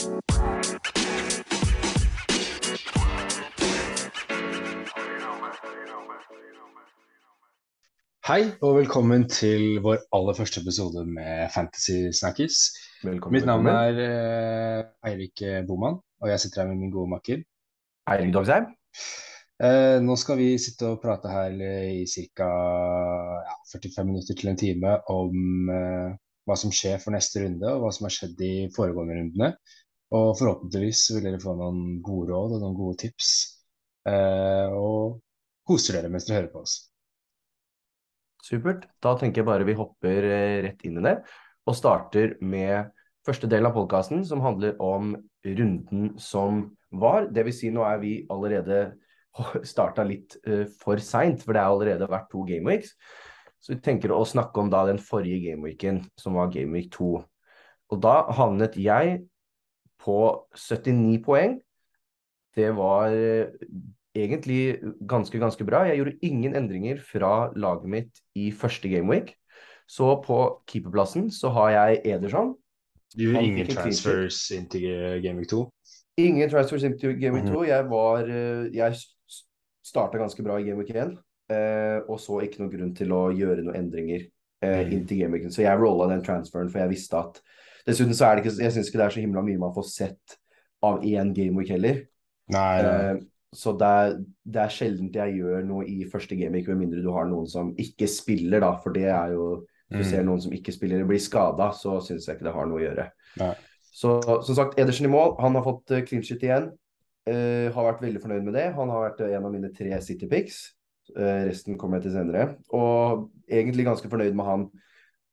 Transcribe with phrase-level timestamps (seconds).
[0.00, 0.06] Hei
[8.64, 12.08] og velkommen til vår aller første episode med Fantasy.
[13.04, 13.34] Velkommen.
[13.36, 17.44] Mitt navn er uh, Eirik Boman, og jeg sitter her med min gode makker.
[18.08, 18.72] Eirik Dogsheim.
[19.60, 21.52] Uh, nå skal vi sitte og prate her
[21.92, 22.48] i ca.
[23.44, 26.16] Ja, 45 minutter til en time om uh,
[26.48, 29.52] hva som skjer for neste runde, og hva som har skjedd i foregående rundene.
[30.10, 33.28] Og forhåpentligvis vil dere få noen gode råd og noen gode tips.
[34.10, 35.20] Eh, og
[35.68, 36.78] koser dere mens dere hører på oss.
[38.42, 38.88] Supert.
[39.02, 41.20] Da tenker jeg bare vi hopper eh, rett inn i det,
[41.68, 42.90] og starter med
[43.26, 45.14] første del av podkasten, som handler om
[45.46, 47.28] runden som var.
[47.30, 48.82] Det vil si, nå er vi allerede
[49.72, 52.94] starta litt uh, for seint, for det er allerede vært to gameweeks.
[53.60, 57.10] Så vi tenker å snakke om da den forrige gameweeken, som var gameweek 2.
[57.90, 59.20] Og da havnet jeg
[60.00, 60.16] på
[60.56, 61.58] 79 poeng.
[62.56, 63.46] Det var eh,
[64.16, 65.84] egentlig ganske, ganske bra.
[65.86, 69.34] Jeg gjorde ingen endringer fra laget mitt i første gameweek.
[69.90, 70.38] Så på
[70.70, 72.54] keeperplassen så har jeg Ederson.
[73.16, 74.84] Du gjorde ingen fikk en clean transfers inntil
[75.24, 75.62] gameweek 2?
[76.22, 77.54] Ingen transfers inntil gameweek Mhm.
[77.54, 77.64] 2.
[77.66, 78.94] Jeg var eh, Jeg
[79.82, 81.16] starta ganske bra i gameweek 1,
[81.50, 84.28] eh, og så ikke noen grunn til å gjøre noen endringer
[84.62, 84.92] eh, Mhm.
[84.92, 85.50] inn til gameweeken.
[85.50, 87.40] Så jeg rolla den transferen, for jeg visste at
[87.86, 89.86] Dessuten så er det ikke Jeg syns ikke det er så himla mye man får
[89.88, 90.38] sett
[90.84, 92.02] av én gameweek heller.
[92.50, 92.94] Nei, nei.
[93.14, 94.12] Uh, så det er,
[94.46, 97.72] det er sjelden jeg gjør noe i første gameweek, med mindre du har noen som
[97.82, 98.76] ikke spiller, da.
[98.82, 100.26] For det er jo Du du ser Mm.
[100.28, 103.08] noen som ikke spiller, blir skada, så syns jeg ikke det har noe å gjøre.
[103.40, 103.54] Nei.
[103.90, 105.34] Så som sagt, Edersen i mål.
[105.40, 106.68] Han har fått eh, clean shit igjen.
[107.26, 108.68] Uh, har vært veldig fornøyd med det.
[108.76, 110.76] Han har vært en av mine tre City picks.
[111.16, 112.54] Resten kommer jeg til senere.
[112.70, 114.68] Og egentlig ganske fornøyd med han.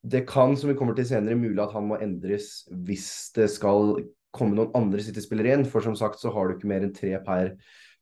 [0.08, 3.98] Det kan, som vi kommer til senere, mulig at han må endres hvis det skal
[4.36, 5.68] komme noen andre City-spillere inn.
[5.68, 7.54] For som sagt så har du ikke mer enn tre per,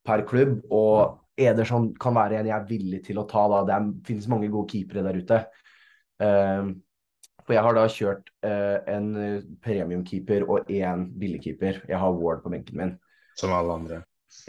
[0.05, 0.59] per klubb.
[0.73, 3.45] Og Ederson kan være en jeg er villig til å ta.
[3.51, 3.61] da.
[3.67, 5.39] Det er, finnes mange gode keepere der ute.
[6.25, 6.73] Eh,
[7.45, 11.83] for jeg har da kjørt eh, en eh, premiumkeeper og én billigkeeper.
[11.89, 12.93] Jeg har Ward på benken min.
[13.37, 13.99] Som alle andre.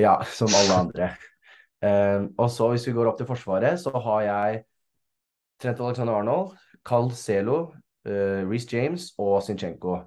[0.00, 1.10] Ja, som alle andre.
[1.84, 4.64] Eh, og så hvis vi går opp til Forsvaret, så har jeg
[5.60, 6.56] Trent Alexander Arnold,
[6.86, 7.58] Carl Zelo,
[8.08, 9.98] uh, Reece James og Zinchenko.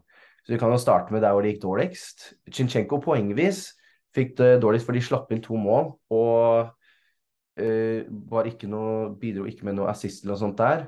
[0.45, 2.29] Så vi kan jo starte med der hvor det gikk dårligst.
[2.55, 3.65] Zinchenko poengvis
[4.15, 5.91] fikk det dårligst for de slapp inn to mål.
[6.15, 6.71] Og
[7.59, 10.87] uh, ikke noe, bidro ikke med noe assist eller noe sånt der.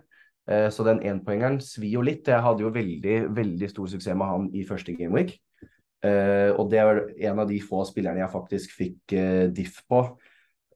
[0.50, 2.28] Eh, så den énpoengeren svir jo litt.
[2.28, 5.38] Jeg hadde jo veldig, veldig stor suksess med han i første gameweek.
[6.02, 10.00] Uh, og det var en av de få spillerne jeg faktisk fikk eh, diff på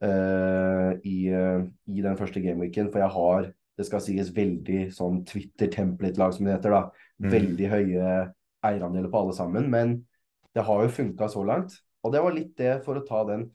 [0.06, 2.92] eh, i, eh, i den første gameweeken.
[2.94, 6.76] For jeg har, det skal sies, veldig sånn Twitter-template-lag, som det heter.
[6.76, 7.08] da.
[7.20, 7.30] Mm.
[7.34, 8.12] Veldig høye
[8.66, 9.70] eierandeler på alle sammen.
[9.72, 9.98] Men
[10.56, 11.76] det har jo funka så langt.
[12.06, 13.50] Og det var litt det for å ta den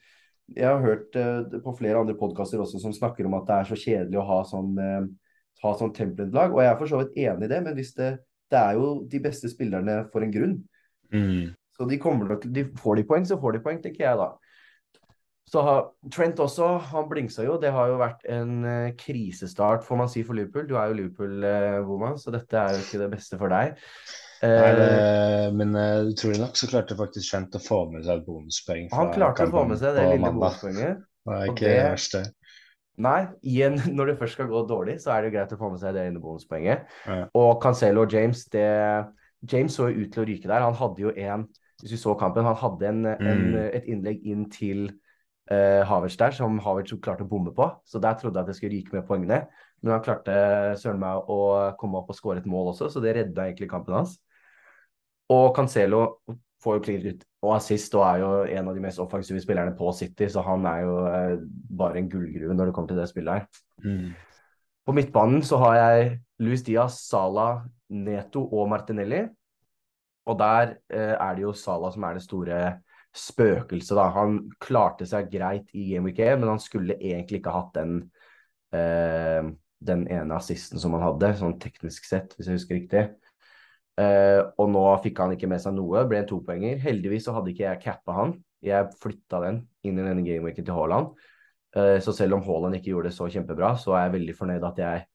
[0.50, 3.68] Jeg har hørt uh, på flere andre podkaster også som snakker om at det er
[3.68, 5.06] så kjedelig å ha sånn, uh,
[5.62, 6.50] ha sånn template-lag.
[6.50, 8.08] Og jeg er for så vidt enig i det, men hvis det,
[8.50, 10.56] det er jo de beste spillerne for en grunn.
[11.14, 11.52] Mm.
[11.78, 14.32] Så de kommer de Får de poeng, så får de poeng, tenker jeg da.
[15.50, 15.80] Så har
[16.14, 17.56] Trent også, han blingsa jo.
[17.58, 20.68] Det har jo vært en eh, krisestart, får man si, for Liverpool.
[20.70, 23.74] Du er jo Liverpool-woman, så dette er jo ikke det beste for deg.
[23.74, 23.76] Nei,
[24.40, 28.24] Eh, det, men uh, utrolig nok så klarte faktisk Trent å få med seg et
[28.24, 28.86] bonuspoeng.
[28.94, 31.02] han klarte å få med seg det lille bonuspoenget.
[31.28, 32.22] Det er ikke det det- verste.
[33.04, 35.68] Nei, igjen, når det først skal gå dårlig, så er det jo greit å få
[35.74, 36.88] med seg det lille bonuspoenget.
[37.04, 37.18] Ja.
[37.36, 38.64] Og Cancelo og James, det
[39.52, 40.64] James så jo ut til å ryke der.
[40.64, 41.44] Han hadde jo en
[41.82, 43.54] Hvis vi så kampen, han hadde en, en, Mm.
[43.76, 44.86] et innlegg inn til
[45.52, 47.66] uh, Havertz der, som Havertz klarte å bomme på.
[47.84, 49.42] Så der trodde jeg at det skulle ryke med poengene.
[49.80, 50.34] Men han klarte
[50.80, 51.40] søren meg å
[51.80, 54.18] komme opp og skåre et mål også, så det redda egentlig kampen hans.
[55.30, 56.02] Og Cancelo
[56.60, 59.72] får jo clean ut og assist og er jo en av de mest offensive spillerne
[59.78, 61.44] på City, så han er jo eh,
[61.78, 63.62] bare en gullgruve når det kommer til det spillet her.
[63.80, 64.10] Mm.
[64.84, 66.10] På midtbanen så har jeg
[66.44, 69.22] Luis Diaz, Sala, Neto og Martinelli.
[70.28, 72.60] Og der eh, er det jo Sala som er det store
[73.16, 74.06] spøkelset, da.
[74.14, 77.96] Han klarte seg greit i Game Week 1, men han skulle egentlig ikke hatt den
[78.76, 83.04] eh, den ene assisten som han hadde, sånn teknisk sett, hvis jeg husker riktig.
[84.00, 86.80] Eh, og nå fikk han ikke med seg noe, ble en topoenger.
[86.84, 88.34] Heldigvis så hadde ikke jeg cappa han.
[88.64, 91.14] Jeg flytta den inn i denne gameweeken til Haaland.
[91.76, 94.68] Eh, så selv om Haaland ikke gjorde det så kjempebra, så er jeg veldig fornøyd
[94.68, 95.06] at jeg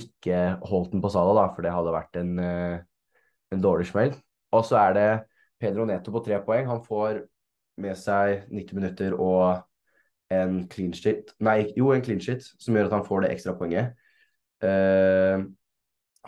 [0.00, 0.40] ikke
[0.70, 4.12] holdt den på Sala, da, for det hadde vært en, en dårlig smell.
[4.54, 5.08] Og så er det
[5.60, 6.68] Pedro Neto på tre poeng.
[6.70, 7.24] Han får
[7.80, 9.62] med seg 90 minutter og
[10.30, 13.56] en clean shit Nei, jo, en clean shit, som gjør at han får det ekstra
[13.58, 13.96] poenget.
[14.62, 15.42] Eh,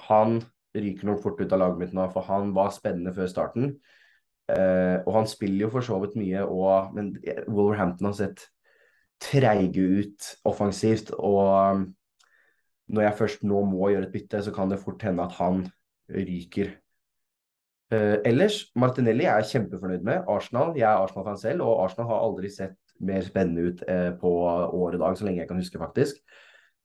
[0.08, 0.40] han
[0.74, 3.74] ryker nok fort ut av laget mitt nå, for han var spennende før starten.
[4.52, 7.12] Uh, og han spiller jo for så vidt mye, og, men
[7.46, 8.42] Wolverhampton har sett
[9.22, 11.12] treige ut offensivt.
[11.14, 11.84] Og um,
[12.92, 15.64] når jeg først nå må gjøre et bytte, så kan det fort hende at han
[16.12, 16.74] ryker.
[17.92, 20.22] Uh, ellers, Martinelli er jeg kjempefornøyd med.
[20.30, 24.30] Arsenal, Jeg er Arsenal-fan selv, og Arsenal har aldri sett mer spennende ut uh, på
[24.32, 26.22] året i dag, så lenge jeg kan huske, faktisk.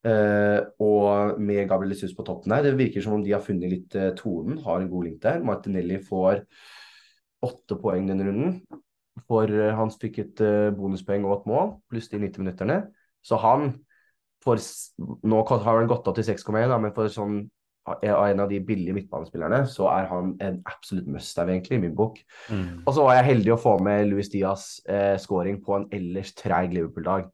[0.07, 3.71] Uh, og med Gabriel Jesus på toppen her, det virker som om de har funnet
[3.71, 5.39] litt tonen, har en god link der.
[5.48, 6.44] Martinelli får
[7.48, 8.62] åtte poeng denne runden.
[9.27, 10.42] For han fikk et
[10.77, 12.81] bonuspoeng og et mål, pluss de 90 minutterne.
[13.25, 13.71] Så han
[14.45, 14.62] får
[15.25, 17.45] Nå har han gått opp til 6,1, men for sånn
[17.87, 21.95] av en av de billige midtbanespillerne, så er han en absolutt must-have, egentlig, i min
[21.95, 22.19] bok.
[22.51, 22.83] Mm.
[22.85, 26.33] Og så var jeg heldig å få med Louis Diaz eh, scoring på en ellers
[26.37, 27.29] treig Liverpool-dag.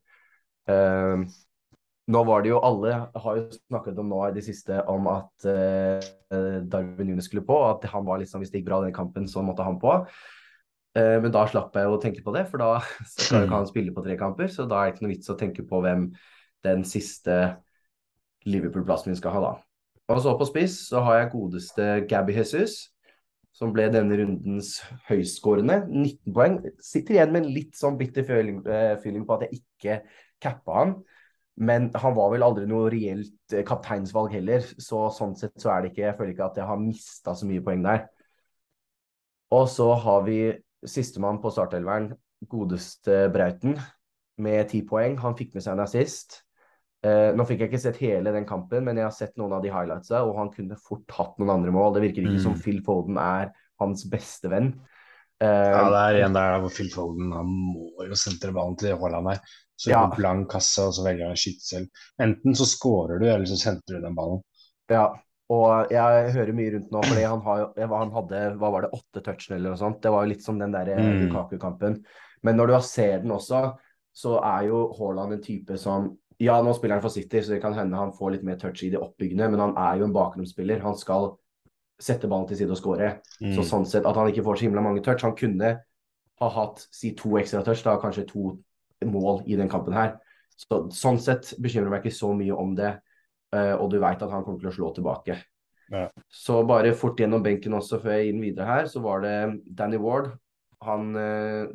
[0.69, 1.25] Eh,
[2.13, 5.47] nå var det jo alle har jo snakket om nå i det siste om at
[5.47, 6.13] eh,
[6.67, 9.43] Darwin Nunes skulle på, at han var liksom, hvis det gikk bra den kampen, så
[9.45, 10.01] måtte han på.
[10.93, 12.75] Uh, men da slapp jeg å tenke på det, for da
[13.15, 14.51] skal jo ikke han spille på tre kamper.
[14.53, 16.11] Så da er det ikke noe vits å tenke på hvem
[16.67, 17.37] den siste
[18.45, 19.53] Liverpool-plassen min skal ha, da.
[20.11, 22.89] Og så på spiss så har jeg godeste Gabby Jesus,
[23.55, 24.75] som ble denne rundens
[25.07, 26.57] høyskårende, 19 poeng.
[26.83, 29.99] Sitter igjen med en litt sånn bitter feeling, uh, feeling på at jeg ikke
[30.43, 30.95] cappa han.
[31.53, 35.83] Men han var vel aldri noe reelt eh, kapteinsvalg heller, så sånn sett så er
[35.83, 38.07] det ikke Jeg føler ikke at jeg har mista så mye poeng der.
[39.53, 40.39] Og så har vi
[40.89, 42.09] sistemann på startelveren,
[42.49, 43.77] godeste Brauten,
[44.41, 45.19] med ti poeng.
[45.21, 46.39] Han fikk med seg en assist.
[47.03, 49.63] Eh, nå fikk jeg ikke sett hele den kampen, men jeg har sett noen av
[49.63, 51.97] de highlightsa, og han kunne fort hatt noen andre mål.
[51.97, 52.45] Det virker ikke mm.
[52.45, 53.51] som Phil Foden er
[53.83, 54.71] hans beste venn.
[55.43, 58.95] Uh, ja, det er en der hvor Phil Foden han må jo sentre ballen til
[59.01, 59.43] Haaland her.
[59.75, 60.05] Så ja.
[60.15, 62.03] blank kasse, og så velger han å skyte selv.
[62.23, 64.39] Enten så scorer du, eller så sentrer du den ballen.
[64.91, 65.09] Ja,
[65.51, 67.65] og jeg hører mye rundt nå, fordi han, har,
[67.97, 69.99] han hadde hva var det, åtte touch eller noe sånt.
[70.05, 71.25] Det var jo litt som den der eh, mm.
[71.25, 71.99] Lukaku-kampen.
[72.47, 73.65] Men når du ser den også,
[74.13, 76.11] så er jo Haaland en type som
[76.43, 78.83] Ja, nå spiller han for City, så det kan hende han får litt mer touch
[78.83, 80.81] i det oppbyggende, men han er jo en bakgrunnsspiller.
[80.83, 81.31] Han skal
[82.01, 83.09] sette ballen til side og score.
[83.39, 83.53] Mm.
[83.55, 85.23] Så sånn sett at han ikke får så himla mange touch.
[85.23, 85.73] Han kunne
[86.41, 88.57] ha hatt si to ekstra touch, da kanskje to
[89.07, 90.15] mål i den kampen her.
[90.57, 92.93] Så, sånn sett bekymrer meg ikke så mye om det,
[93.55, 95.37] uh, og du veit at han kommer til å slå tilbake.
[95.93, 96.07] Ja.
[96.31, 99.35] Så bare fort gjennom benken også før jeg gir den videre her, så var det
[99.77, 100.33] Danny Ward.
[100.83, 101.69] Han uh,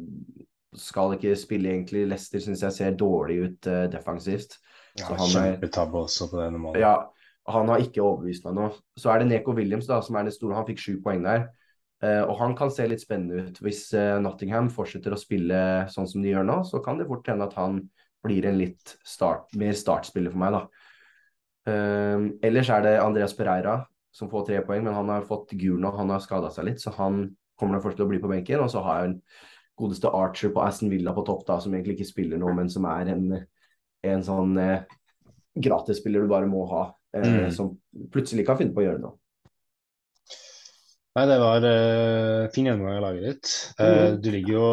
[0.76, 2.06] skal ikke spille egentlig.
[2.11, 4.59] Leicester syns jeg ser dårlig ut uh, defensivt.
[4.99, 6.82] Ja, Kjempetabbe også på denne måten.
[6.82, 6.97] Ja,
[7.49, 8.67] han har ikke overbevist meg nå.
[8.99, 10.59] Så er det Neko Williams da, som er den store.
[10.59, 11.49] Han fikk sju poeng der.
[11.99, 13.62] Uh, og han kan se litt spennende ut.
[13.65, 15.61] Hvis uh, Nottingham fortsetter å spille
[15.91, 17.81] sånn som de gjør nå, så kan det fort hende at han
[18.26, 20.62] blir en litt start, mer startspiller for meg, da.
[21.69, 23.81] Uh, ellers er det Andreas Pereira
[24.14, 26.82] som får tre poeng, men han har fått gul nå, han har skada seg litt,
[26.82, 27.26] så han
[27.59, 28.62] kommer først til å bli på benken.
[28.64, 29.19] Og så har jeg en
[29.78, 32.86] godeste Archer på Aston Villa på topp, da, som egentlig ikke spiller noe, men som
[32.90, 33.26] er en,
[34.06, 34.84] en sånn eh,
[35.58, 36.84] gratisspiller du bare må ha,
[37.16, 37.48] mm.
[37.54, 37.72] som
[38.12, 39.16] plutselig kan finne på å gjøre noe.
[41.19, 43.54] Nei, det var uh, fin gjennomgang av laget ditt.
[43.80, 44.66] Uh, du ligger jo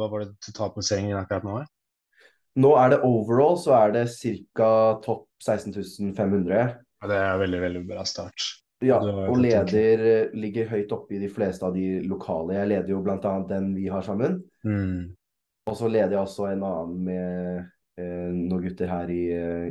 [0.00, 1.60] Hva var det totalplasseringen akkurat nå?
[2.58, 4.08] Nå er det overall så er det
[4.58, 4.70] ca.
[5.04, 6.72] topp 16.500.
[6.98, 8.48] Ja, det er veldig, veldig bra start.
[8.84, 12.54] Ja, og leder uh, ligger høyt oppe i de fleste av de lokale.
[12.60, 13.32] Jeg leder jo bl.a.
[13.48, 14.38] den vi har sammen.
[14.62, 15.16] Mm.
[15.68, 19.24] Og så leder jeg også en annen med noen gutter her i,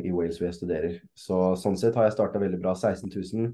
[0.04, 0.98] i Wales hvor jeg studerer.
[1.16, 2.74] Så sånn sett har jeg starta veldig bra.
[2.76, 3.54] 16 000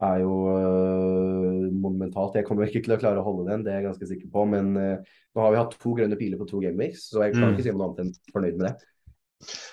[0.00, 2.38] er jo eh, monumentalt.
[2.38, 4.46] Jeg kommer ikke til å klare å holde den, det er jeg ganske sikker på.
[4.52, 7.50] Men eh, nå har vi hatt to grønne piler på to gameweeks, så jeg kan
[7.50, 7.52] mm.
[7.54, 8.74] ikke si noe annet enn fornøyd med det.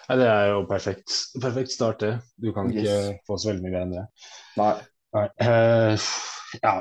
[0.07, 2.13] Nei, Det er jo perfekt, perfekt start, det.
[2.39, 3.09] Du kan ikke yes.
[3.27, 4.05] få så veldig mye mer enn det.
[4.59, 4.75] Nei.
[5.41, 5.97] Uh,
[6.63, 6.75] ja,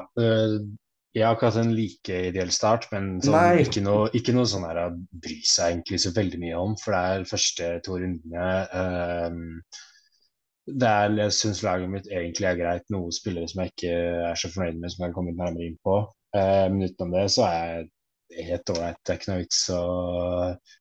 [1.17, 4.67] jeg har ikke hatt en like ideell start, men sånn, ikke, noe, ikke noe sånn
[4.69, 6.77] her bry seg egentlig så veldig mye om.
[6.83, 8.53] For det er første to rundene.
[8.73, 9.83] Uh,
[10.67, 12.89] det er, jeg syns laget mitt egentlig er greit.
[12.93, 13.99] Noen spillere som jeg ikke
[14.33, 16.01] er så fornøyd med, som jeg har kommet nærmere inn på.
[16.35, 17.85] Men utenom det så er jeg
[18.47, 18.99] helt ålreit.
[19.03, 19.81] Det er ikke noe vits å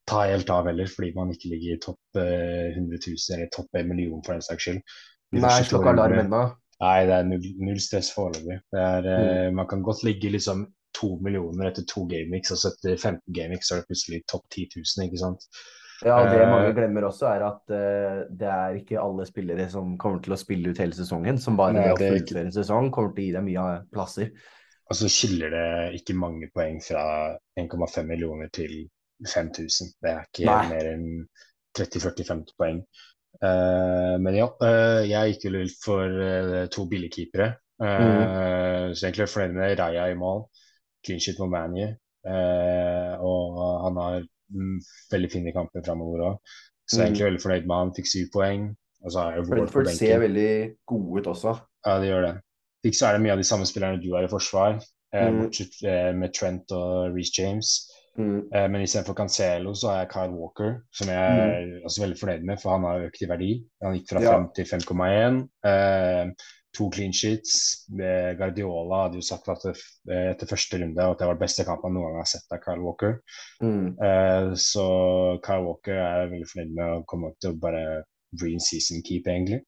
[0.10, 3.82] ta helt av heller, fordi man ikke ligger i topp eh, 100 000 eller topp
[3.82, 4.96] 1 million for den saks skyld.
[5.36, 6.44] Nei, slukk alarm ennå.
[6.84, 8.58] Nei, det er null, null stress foreløpig.
[8.76, 9.56] Eh, mm.
[9.56, 10.66] Man kan godt ligge liksom
[10.96, 14.46] to millioner etter to gameweeks, og så etter 15 gameweeks så er det plutselig topp
[14.52, 15.48] 10 000, ikke sant.
[16.04, 19.70] Ja, og det mange eh, glemmer også, er at uh, det er ikke alle spillere
[19.72, 22.92] som kommer til å spille ut hele sesongen, som bare ved å fullføre en sesong
[22.96, 23.66] kommer til å gi deg mye
[23.96, 24.34] plasser.
[24.86, 25.70] Og så skiller det
[26.02, 27.06] ikke mange poeng fra
[27.58, 28.84] 1,5 millioner til
[29.24, 29.96] 5000.
[30.04, 30.62] Det er ikke Nei.
[30.74, 31.08] mer enn
[31.80, 32.84] 30-40-50 poeng.
[33.44, 37.54] Uh, men ja, uh, jeg gikk jo litt for to billigkeepere.
[37.76, 38.94] Mm.
[38.96, 40.46] Så egentlig fornøyd med Raja i mål.
[41.06, 41.90] clean shit ManU.
[42.26, 44.80] Eh, og han har mm,
[45.12, 46.56] veldig fine kamper framover òg.
[46.86, 47.94] Så jeg er egentlig veldig fornøyd med han.
[47.98, 48.66] Fikk syv poeng.
[49.06, 50.52] Og så har jeg Ward på Brentford ser veldig
[50.90, 51.56] gode ut også.
[51.86, 52.34] Ja, det gjør det.
[52.86, 54.80] Ikke så er det mye av de samme spillerne du har i forsvar,
[55.14, 55.42] eh, Mm.
[55.44, 57.76] bortsett eh, med Trent og Reece James.
[58.18, 58.48] Mm.
[58.54, 62.46] Eh, men istedenfor Cancelo så har jeg Kyle Walker, som jeg er også veldig fornøyd
[62.48, 63.50] med, for han har økt i verdi.
[63.84, 64.28] Han gikk fra Mm.
[64.28, 64.36] Ja.
[64.38, 65.42] 5 til 5,1.
[65.68, 66.32] Eh,
[66.76, 67.86] to clean sheets.
[67.96, 69.76] Eh, Guardiola hadde jo sagt at det,
[70.12, 72.52] eh, etter første runde at det var den beste kampen han noen gang har sett
[72.52, 73.20] av Kyle Walker.
[73.64, 73.96] Mm.
[74.00, 74.88] Eh, så
[75.46, 78.04] Kyle Walker er veldig fornøyd med å komme opp til å bare
[78.36, 79.62] green season keep, egentlig.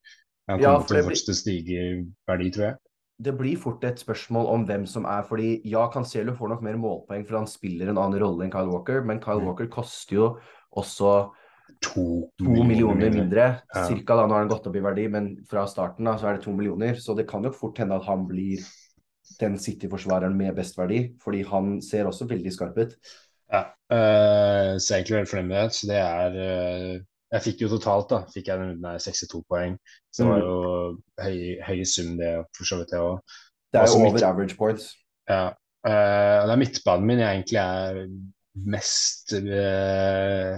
[0.49, 2.75] Han Ja, kommer for til å fortsette å stige i verdi, tror jeg.
[3.17, 6.77] Det blir fort et spørsmål om hvem som er fordi ja, Cancelo får nok mer
[6.77, 9.49] målpoeng for han spiller en annen rolle enn Kyle Walker, men Kyle Mm.
[9.49, 10.29] Walker koster jo
[10.77, 11.17] også
[11.83, 13.43] To, to millioner mindre.
[13.75, 13.83] Ja.
[13.85, 16.37] Cirka da, nå har han gått opp i verdi, men fra starten da, så er
[16.37, 16.97] det to millioner.
[16.97, 18.63] Så det kan jo fort hende at han blir
[19.41, 22.95] den City-forsvareren med best verdi, fordi han ser også veldig skarp ut.
[23.51, 23.61] Ja,
[23.93, 25.75] uh, så jeg er egentlig veldig fornøyd med det.
[25.77, 26.95] Så det er eh,
[27.33, 29.75] Jeg fikk jo totalt, da, fikk jeg den der 62 poeng.
[30.13, 30.57] Så det var jo
[31.23, 33.35] høy, høy sum, det for så vidt, det òg.
[33.73, 34.93] Det er jo over average points.
[35.27, 35.49] Ja.
[35.87, 37.99] Uh, det er midtbanen min jeg egentlig er
[38.67, 40.55] mest uh,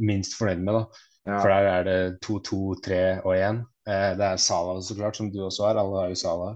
[0.00, 1.06] minst fornøyd med, da.
[1.28, 1.40] Ja.
[1.42, 3.64] For der er det 2, 2, 3 og 1.
[3.90, 5.82] Uh, det er Sala så klart, som du også har.
[5.82, 6.54] Alle har jo Sala.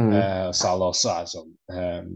[0.00, 0.12] Mm.
[0.12, 2.08] Eh, Salah også er sånn eh,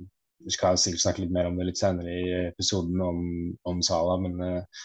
[0.45, 3.23] Vi skal sikkert snakke litt mer om det litt senere i episoden om,
[3.69, 4.83] om Sala, men eh,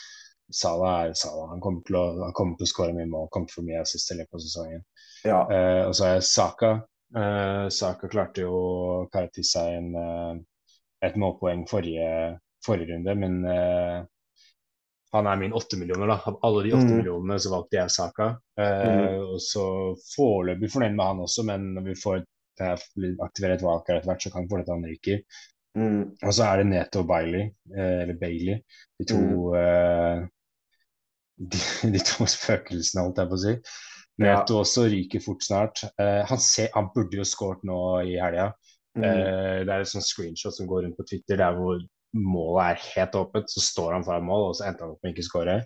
[0.51, 1.49] Salah er Salah.
[1.49, 3.67] Han kommer til å, han kommer til å skåre mye mål, kommer til å få
[3.69, 4.83] mye assist i løpet av sesongen.
[5.25, 5.39] ja.
[5.51, 6.73] Eh, og så er Saka.
[7.15, 10.35] Eh, Saka klarte jo å kare til seg en, eh,
[11.09, 14.03] et målpoeng forrige, forrige runde, men eh,
[15.15, 16.19] han er min åtte millioner, da.
[16.27, 16.97] Av alle de åtte Mm.
[16.99, 18.29] millionene så valgte jeg Saka.
[18.59, 19.33] Mm.
[19.33, 19.65] Og så
[20.15, 22.17] foreløpig fornøyd med han også, men når vi får
[22.61, 22.77] eh,
[23.23, 25.21] aktivere et valgkart etter hvert, så kan vi få det til han ryker.
[25.75, 26.01] Mm.
[26.23, 28.59] Og så er det Neto og Bailey, eh, eller Bailey,
[28.99, 29.55] de to Mm.
[29.61, 30.27] eh,
[31.37, 31.59] de,
[31.93, 33.55] de to spøkelsene, holdt jeg på å si.
[34.15, 34.27] Ja.
[34.29, 35.83] Neto også ryker fort snart.
[35.99, 38.51] Eh, han, ser, han burde jo skåret nå i helga.
[38.95, 39.03] Mm.
[39.03, 41.81] Eh, det er et sånt screenshot som går rundt på Twitter der hvor
[42.15, 45.11] målet er helt åpent, så står han foran mål, og så endte han opp med
[45.11, 45.57] ikke å skåre.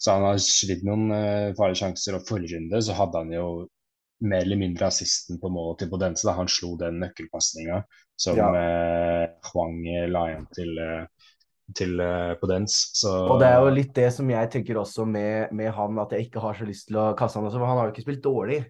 [0.00, 3.46] Så han har slitt noen eh, farlige sjanser, og forrige runde så hadde han jo
[4.22, 6.24] mer eller mindre assisten på målet til Bodense.
[6.26, 7.82] da han slo den nøkkelpasninga
[8.22, 8.48] som Ja.
[9.50, 9.82] Hwang
[10.14, 11.28] la igjen til, eh,
[11.76, 12.00] til
[12.40, 15.70] på dens, Så Og det er jo litt det som jeg tenker også med, med
[15.72, 17.88] han, at jeg ikke har så lyst til å kaste han også, for han har
[17.88, 18.60] jo ikke spilt dårlig.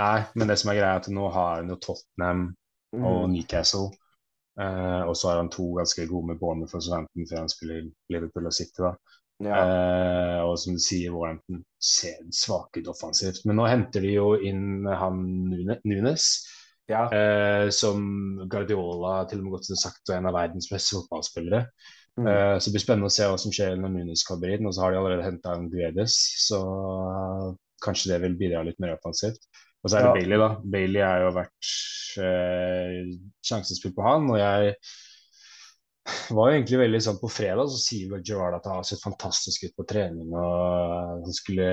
[0.00, 2.46] Nei, men det som er greia er at nå har han jo Tottenham
[3.00, 3.32] og Mm.
[3.36, 3.90] Newcastle.
[4.60, 7.84] Eh, og så har han to ganske gode med bånd for Southampton før han spiller
[8.12, 8.82] Liverpool og City.
[8.82, 8.94] da.
[9.40, 9.60] Ja.
[9.64, 13.44] Eh, og som du sier, Warhampton ser svake ut offensivt.
[13.48, 15.22] Men nå henter de jo inn han
[15.88, 16.26] Nunes,
[16.90, 17.06] ja.
[17.14, 18.02] eh, som
[18.50, 21.64] Guardiola til og med godt sagt er en av verdens beste fotballspillere.
[22.18, 22.26] Mm.
[22.26, 24.66] Uh, så det blir spennende å se hva som skjer når Nunes kommer inn.
[24.68, 26.62] Og så har de allerede henta Guedes, så
[27.84, 29.46] kanskje det vil bidra litt mer offensivt.
[29.80, 30.16] Og så er det Ja.
[30.18, 30.50] Bailey, da.
[30.74, 31.70] Bailey har jo vært
[32.20, 32.98] uh,
[33.46, 34.74] sjansespill på han, og jeg
[36.34, 39.02] var jo egentlig veldig sånn På fredag så sier jo Gerard at han har sett
[39.02, 41.68] fantastisk ut på trening og han skulle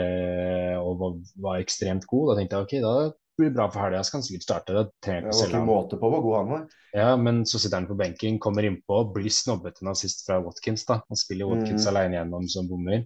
[0.81, 1.15] og var,
[1.45, 2.33] var ekstremt god.
[2.33, 2.93] Da tenkte jeg ok, da
[3.37, 4.73] blir bra for helga, så kan han sikkert starte.
[4.77, 6.63] Det, trenger ikke selge måte på hvor god han var.
[6.97, 10.85] Ja, men så sitter han på benken, kommer innpå, blir snobbet en assist fra Watkins.
[10.89, 11.01] da.
[11.09, 11.91] Han spiller Watkins Mm.
[11.95, 13.05] alene gjennom som bommer.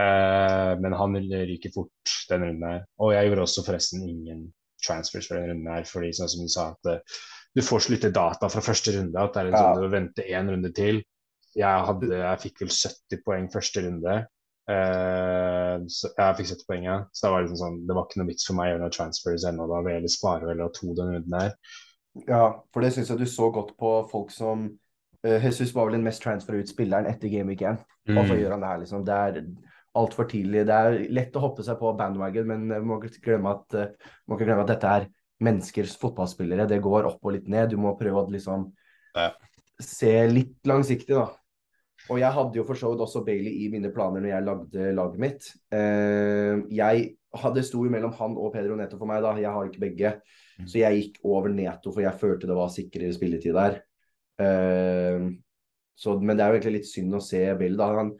[0.00, 2.84] Eh, men han ryker fort den runden her.
[2.98, 4.46] Og jeg gjorde også forresten ingen
[4.86, 7.18] transfers for den runden her, fordi sånn som du sa, at eh,
[7.54, 9.64] du får så lite data fra første runde at det er litt Ja.
[9.66, 11.02] sånn du må vente én runde til.
[11.54, 14.26] Jeg, hadde, jeg fikk vel 70 poeng første runde.
[14.70, 17.08] Eh, så jeg fikk sett poenget.
[17.12, 18.94] Så det var, liksom sånn, det var ikke noe vits for meg å gjøre noen
[18.98, 19.66] transfers ennå.
[19.70, 21.56] Da vil jeg heller spare eller ha to den runden her.
[22.28, 24.66] Ja, for det syns jeg du så godt på folk som
[25.24, 27.80] uh, Jesus var vel den mest transfer ut spilleren etter Game Week 1.
[28.12, 28.40] Og så Mm.
[28.42, 29.04] gjør han det her, liksom.
[29.06, 29.42] Det er
[29.94, 30.64] altfor tidlig.
[30.66, 33.92] Det er lett å hoppe seg på bandwagon, men man må ikke glemme at, eh,
[34.26, 35.06] må ikke glemme at dette er
[35.42, 36.66] menneskers fotballspillere.
[36.68, 37.70] Det går opp og litt ned.
[37.70, 38.72] Du må prøve å liksom
[39.14, 39.30] Ja.
[39.80, 41.28] se litt langsiktig, da.
[42.10, 44.88] Og jeg hadde jo for så vidt også Bailey i mine planer når jeg lagde
[44.96, 45.50] laget mitt.
[45.74, 47.04] Eh, jeg
[47.42, 49.36] hadde sto jo mellom han og Pedro Neto for meg, da.
[49.40, 50.16] Jeg har ikke begge.
[50.58, 50.66] Mm.
[50.66, 53.78] Så jeg gikk over Neto, for jeg følte det var sikrere spilletid der.
[54.42, 55.30] Eh,
[56.02, 57.92] så, men det er jo egentlig litt synd å se Bailey, da.
[58.00, 58.12] Han,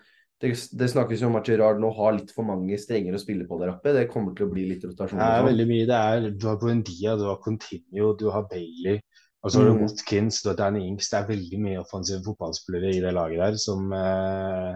[0.42, 3.46] det, det snakkes jo om at Gerard nå har litt for mange strenger å spille
[3.48, 3.94] på der oppe.
[3.94, 5.20] Det kommer til å bli litt rotasjon.
[5.20, 5.50] Det er sånn.
[5.50, 5.88] veldig mye.
[5.90, 9.02] Det er, du har Buendia, du har Continuo, du har Bailey.
[9.42, 9.82] Og så har du Mm.
[9.82, 11.08] Watkins, og Danny Ings.
[11.10, 14.74] Det er veldig mye offensive fotballspillere i det laget der som eh,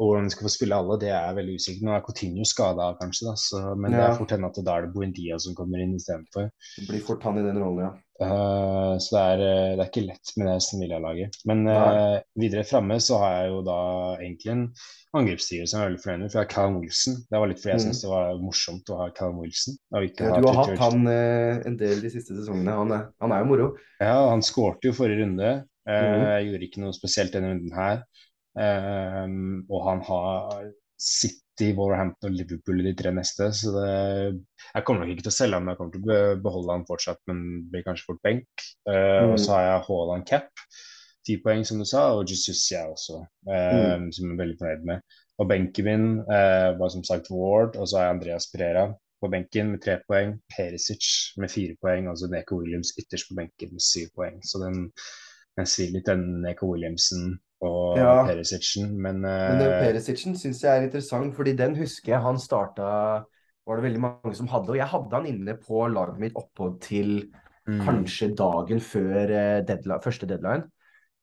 [0.00, 1.84] Og hvordan de skal få spille alle, det er veldig usikkert.
[1.84, 4.86] Nå er Coutinho skada, kanskje, da, så, men det er fort hende at da er
[4.86, 6.46] det Buendia som kommer inn istedenfor.
[6.78, 7.90] Det blir fort han i den rollen, ja.
[8.20, 11.38] Eh, så det er, eh, det er ikke lett med det Sevilla-laget.
[11.48, 13.78] Men uh, videre framme så har jeg jo da
[14.18, 14.64] egentlig en
[15.16, 17.16] angrepsstiger som jeg er veldig fornøyd med, for jeg har Callum Wilson.
[17.26, 17.84] Det var litt fordi jeg Mm.
[17.86, 19.78] syntes det var morsomt å ha Callum Wilson.
[19.96, 22.76] Ha du har hatt han uh, en del de siste sesongene.
[22.82, 23.70] Han er, han er jo moro.
[24.02, 25.56] Ja, han skårte jo forrige runde.
[25.88, 26.22] Mm.
[26.28, 28.04] Jeg Gjorde ikke noe spesielt denne runden her.
[28.60, 30.68] Og han har
[31.60, 33.90] City, Wolverhampton og Liverpool de tre neste, så det
[34.74, 37.20] Jeg kommer nok ikke til å selge ham, jeg kommer til å beholde ham fortsatt,
[37.28, 38.48] men blir kanskje fort benk.
[38.88, 39.32] Uh, mm.
[39.34, 40.64] Og så har jeg Haaland cap,
[41.26, 44.86] ti poeng som du sa, og Jesus jeg også, eh, som jeg er veldig fornøyd
[44.88, 45.18] med.
[45.40, 48.86] Og benken min uh, var som sagt Ward, og så har jeg Andreas Pereira
[49.20, 50.38] på benken med tre poeng.
[50.54, 54.40] Perisic med fire poeng, altså Neko Williams ytterst på benken med syv poeng.
[54.46, 54.86] Så den,
[55.60, 58.24] den svir litt, den Neko Williamsen og Ja.
[58.26, 62.40] Perisicen, men, Men den eh, Perisicen syns jeg er interessant, fordi den husker jeg han
[62.40, 62.90] starta
[63.66, 66.72] Var det veldig mange som hadde, og jeg hadde han inne på laget mitt oppå
[66.82, 67.30] til
[67.68, 70.64] mm, kanskje dagen før eh, deadline, første deadline.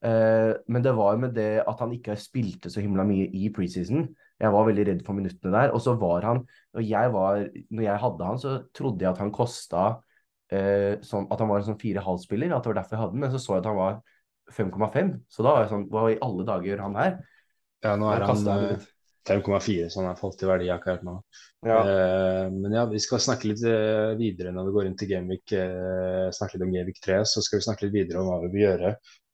[0.06, 4.04] Uh, men det var med det at han ikke spilte så himla mye i preseason.
[4.38, 5.72] Jeg var veldig redd for minuttene der.
[5.74, 9.24] Og så var han Når jeg, var, når jeg hadde han, så trodde jeg at
[9.24, 9.88] han kosta
[10.54, 12.54] uh, sånn At han var en sånn fire-halv-spiller.
[12.54, 13.26] At det var derfor jeg hadde den.
[13.26, 13.98] Men så så jeg at han var
[14.54, 15.16] 5,5.
[15.32, 17.18] Så da var jeg sånn Hva i alle dager gjør han her?
[17.86, 18.94] ja, nå er han kastet jeg det eh, ut.
[19.28, 21.18] 5,4, så han har falt i verdi akkurat nå.
[21.68, 21.80] Ja.
[21.84, 25.52] Uh, men ja, vi skal snakke litt eh, videre når vi går inn til Gameweek,
[25.52, 27.18] uh, snakke litt om Gameweek 3.
[27.28, 28.94] Så skal vi snakke litt videre om hva vi vil gjøre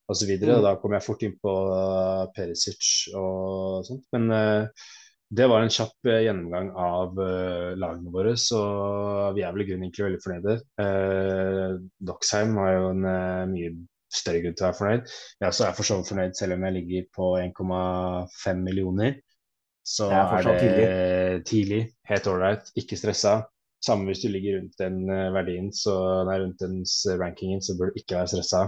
[0.10, 0.34] osv.
[0.34, 0.50] Mm.
[0.66, 4.08] Da kommer jeg fort inn på uh, Perisic og sånt.
[4.18, 4.90] Men uh,
[5.34, 8.60] det var en kjapp eh, gjennomgang av eh, lagene våre, så
[9.34, 10.56] vi er vel i grunnen egentlig veldig fornøyde.
[12.10, 13.72] Doxheim har jo en eh, mye
[14.14, 15.14] større grunn til å være fornøyd.
[15.42, 19.18] Jeg også er for så vidt fornøyd selv om jeg ligger på 1,5 millioner.
[19.84, 21.82] Så Det er er, det tidlig.
[22.08, 23.42] Helt ålreit, ikke stressa.
[23.84, 26.80] Samme hvis du ligger rundt den eh, verdien, så, nei, rundt den
[27.20, 28.64] rankingen, så bør du ikke være stressa.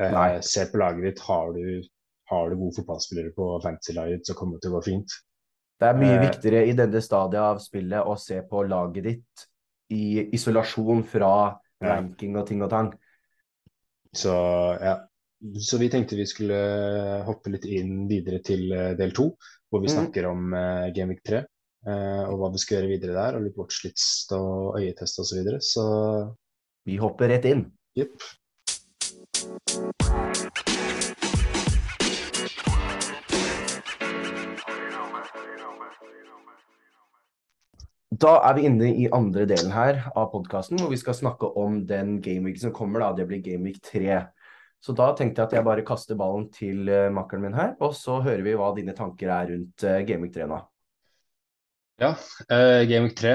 [0.00, 0.40] Eh, Nei.
[0.42, 1.22] se på laget ditt.
[1.28, 1.82] Har du,
[2.30, 5.14] har du gode fotballspillere på fantasy-laget, så kommer det til å gå fint.
[5.78, 9.46] Det er mye Eh, viktigere i denne stadiet av spillet å se på laget ditt
[9.94, 11.32] i isolasjon fra
[11.80, 12.90] ranking og ting og tang.
[14.16, 14.34] Så
[14.82, 14.96] ja.
[15.62, 16.56] Så vi tenkte vi skulle
[17.26, 19.28] hoppe litt inn videre til eh, del to,
[19.70, 21.44] hvor vi snakker snakker om uh, Gameweek 3.
[21.86, 25.30] Uh, og hva vi skal gjøre videre der, og litt watchlist og øyetest osv.
[25.30, 25.60] Så, videre.
[25.62, 25.84] så
[26.88, 27.68] Vi hopper rett inn.
[27.94, 28.18] jepp.
[38.18, 41.84] Da er vi inne i andre delen her av podkasten, hvor vi skal snakke om
[41.86, 43.04] den gameweeken som kommer.
[43.04, 44.24] da, Det blir gameweek 3.
[44.82, 47.94] Så da tenkte jeg at jeg bare kaster ballen til uh, makkeren min her, og
[47.98, 50.58] så hører vi hva dine tanker er rundt uh, gameweek 3 nå.
[51.98, 53.32] Ja, uh, Gameweek 3.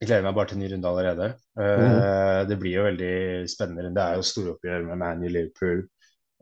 [0.00, 1.26] Jeg gleder meg bare til en ny runde allerede.
[1.56, 3.94] Eh, Det blir jo veldig spennende.
[3.96, 5.86] Det er jo storoppgjør med Man i Liverpool.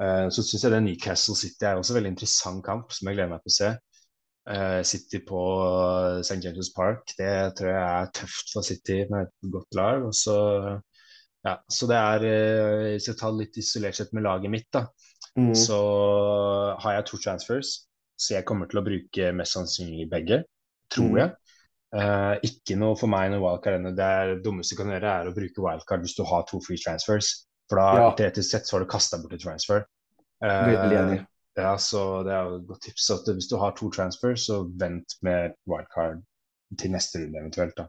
[0.03, 3.15] Eh, så syns jeg det Newcastle City er også en veldig interessant kamp, som jeg
[3.15, 3.71] gleder meg til å se.
[4.47, 5.41] Eh, City på
[6.21, 6.37] St.
[6.45, 10.03] James' Park, det tror jeg er tøft for City med et godt lag.
[10.05, 10.35] Og så,
[11.47, 14.87] ja, så det er eh, Hvis jeg tar litt isolert sett med laget mitt, da,
[15.37, 15.51] Mm.
[15.55, 17.89] så har jeg to transfers.
[18.17, 20.45] Så jeg kommer til å bruke mest sannsynlig begge,
[20.95, 21.17] tror Mm.
[21.19, 21.31] jeg.
[21.97, 23.97] Eh, ikke noe for meg noe wildcard ennå.
[23.97, 26.61] Det er det dummeste du kan gjøre, er å bruke wildcard hvis du har to
[26.61, 27.47] free transfers.
[27.69, 28.15] For da Ja.
[28.15, 29.85] teoretisk sett så har du kasta bort et transfer.
[30.43, 31.25] Uh.
[31.57, 33.11] Ja, så det er jo et godt tips.
[33.15, 36.23] At hvis du har to transfers, så vent med wildcard
[36.79, 37.77] til neste runde eventuelt.
[37.77, 37.87] da.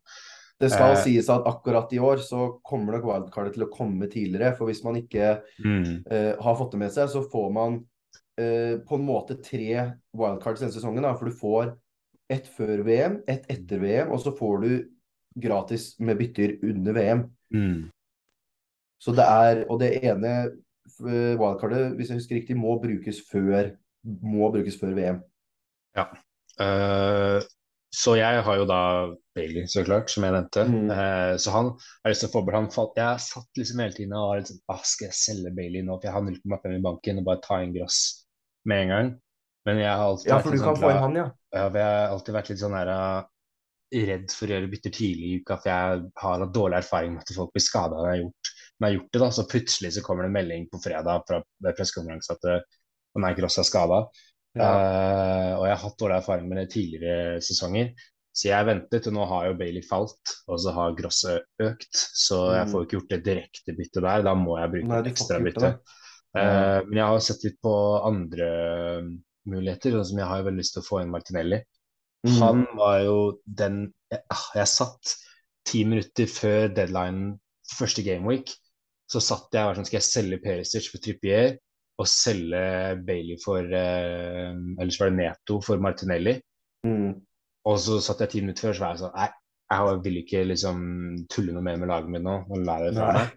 [0.62, 1.02] Det skal Eh.
[1.04, 4.56] sies at akkurat i år så kommer nok wildcardet til å komme tidligere.
[4.56, 5.42] For hvis man ikke
[6.12, 7.80] eh, har fått det med seg, så får man
[8.38, 11.04] eh, på en måte tre wildcards denne sesongen.
[11.04, 11.74] Da, for du får
[12.32, 14.70] ett før VM, ett etter VM, og så får du
[15.36, 17.26] gratis med bytter under VM.
[17.54, 17.92] Mm.
[19.04, 20.52] Så det er, Og det ene
[21.04, 25.22] wildcardet, hvis jeg husker riktig, må brukes før, må brukes før VM.
[26.62, 27.46] Eh,
[27.96, 28.80] så jeg har jo da
[29.36, 30.64] Bailey, så klart, som jeg nevnte.
[30.68, 30.90] Mm.
[30.92, 31.70] Uh, så han
[32.04, 34.42] har lyst til å få bort han falt, Jeg satt liksom hele tiden og var
[34.42, 35.96] litt sånn ah, Skal jeg selge Bailey nå?
[36.00, 38.02] For jeg har 0,5 i banken og bare ta inn Gross
[38.68, 39.14] med en gang.
[39.70, 41.28] Men jeg har alltid Ja, vært for du kan sånn få inn han, ja.
[41.56, 43.30] Ja, for jeg har alltid vært litt sånn her uh,
[44.10, 47.24] redd for å gjøre bytter tidlig i uka, for jeg har hatt dårlig erfaring med
[47.24, 49.22] at folk blir skada når jeg har gjort, når jeg har gjort det.
[49.24, 52.82] da, Så plutselig så kommer det en melding på fredag fra pressekonferanse at uh,
[53.24, 54.02] Nei, Gross er skada.
[54.56, 54.68] Ja.
[54.68, 57.94] Uh, og jeg har hatt dårlig erfaring med det tidligere sesonger.
[58.36, 61.94] Så jeg ventet, og nå har jo Bailey falt, og så har Grosse økt.
[61.96, 62.72] Så jeg Mm.
[62.74, 64.26] får jo ikke gjort det direkte byttet der.
[64.28, 65.70] Da må jeg bruke Nei, et du får ekstra ikke bytte.
[65.72, 66.02] det,
[66.36, 67.72] Eh, men jeg har sett litt på
[68.04, 68.48] andre
[69.48, 71.62] muligheter, sånn som jeg har veldig lyst til å få inn Martinelli.
[72.26, 72.38] Mm.
[72.42, 75.16] Han var jo den jeg, ah, jeg satt
[75.66, 77.36] ti minutter før deadline
[77.76, 78.52] første gameweek,
[79.10, 81.56] så satt jeg og var sånn Skal jeg selge Perisic for Trippier
[82.02, 82.66] og selge
[83.08, 86.36] Bailey for eh, Eller så var det Neto for Martinelli.
[86.86, 87.14] Mm.
[87.70, 89.30] Og så satt jeg ti minutter før, så var jeg sånn Nei,
[89.76, 90.82] jeg vil ikke liksom
[91.32, 92.36] tulle noe mer med laget mitt nå.
[92.50, 93.32] og lære det fra meg.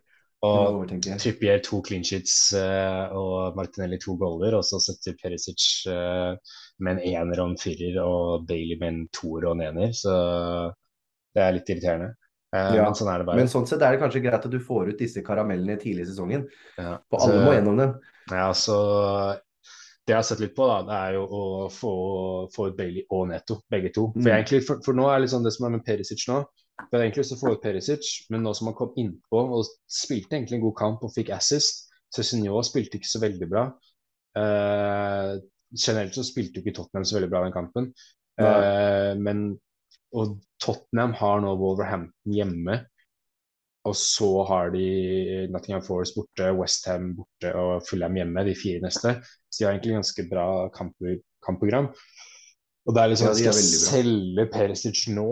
[0.46, 0.84] Og.
[1.18, 6.36] Trippier to clean sheets uh, og Martinelli to goaler, og så setter Perisic uh,
[6.78, 9.90] med en ener og en firer og Bailey med en toer og en ener.
[9.98, 10.14] Så
[11.34, 12.12] det er litt irriterende.
[12.54, 13.26] Uh, Ja, Men sånn.
[13.36, 16.12] Men sånn sett er det kanskje greit at du får ut disse karamellene tidlig i
[16.12, 16.46] sesongen.
[16.78, 17.98] Ja, For alle må gjennom dem.
[18.30, 18.78] Ja, så
[20.08, 21.90] det jeg har sett litt på, da, det er jo å få,
[22.54, 24.06] få ut Bailey og Neto, begge to.
[24.14, 24.30] For, Mm.
[24.38, 26.38] egentlig, for, for nå er det liksom det som er med Perisic nå.
[26.78, 29.40] Jeg var egentlig lyst til å få ut Perisic, men nå som han kom innpå
[29.58, 33.64] og spilte egentlig en god kamp og fikk assist Cézinho spilte ikke så veldig bra.
[34.38, 35.32] Eh,
[35.76, 37.90] generelt så spilte ikke Tottenham så veldig bra den kampen.
[38.40, 39.50] Eh, men
[40.16, 42.78] og Tottenham har nå Wolverhampton hjemme.
[43.88, 44.86] Og så har de
[45.52, 49.18] Nottingham Forest borte, Westham borte og Fulham hjemme, de fire neste.
[49.48, 50.96] Så de har egentlig ganske bra kamp
[51.44, 51.92] kampprogram.
[52.88, 55.28] Og det er liksom, Ja, de skal er jeg selge Perisic nå,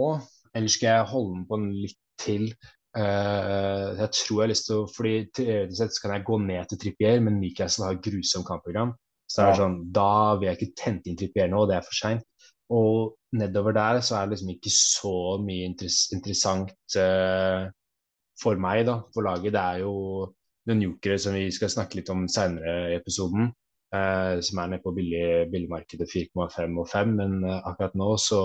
[0.57, 2.49] eller skal jeg holde den på en litt til?
[2.97, 6.39] Uh, jeg tror jeg har lyst til å fordi teoretisk sett så kan jeg gå
[6.41, 8.95] ned til Trippier, men Newcastle har grusomt kampprogram.
[9.29, 9.61] Så er det Ja.
[9.65, 12.25] sånn, da vil jeg ikke tente inn Trippier nå, det er for seint.
[12.73, 15.15] Og nedover der så er det liksom ikke så
[15.45, 17.69] mye interess interessant uh,
[18.41, 19.53] for meg, da, for laget.
[19.53, 20.33] Det er jo
[20.67, 23.53] den jokere som vi skal snakke litt om senere i episoden,
[23.95, 28.41] uh, som er nede på billig, billigmarkedet 4,5 og 5, men akkurat nå så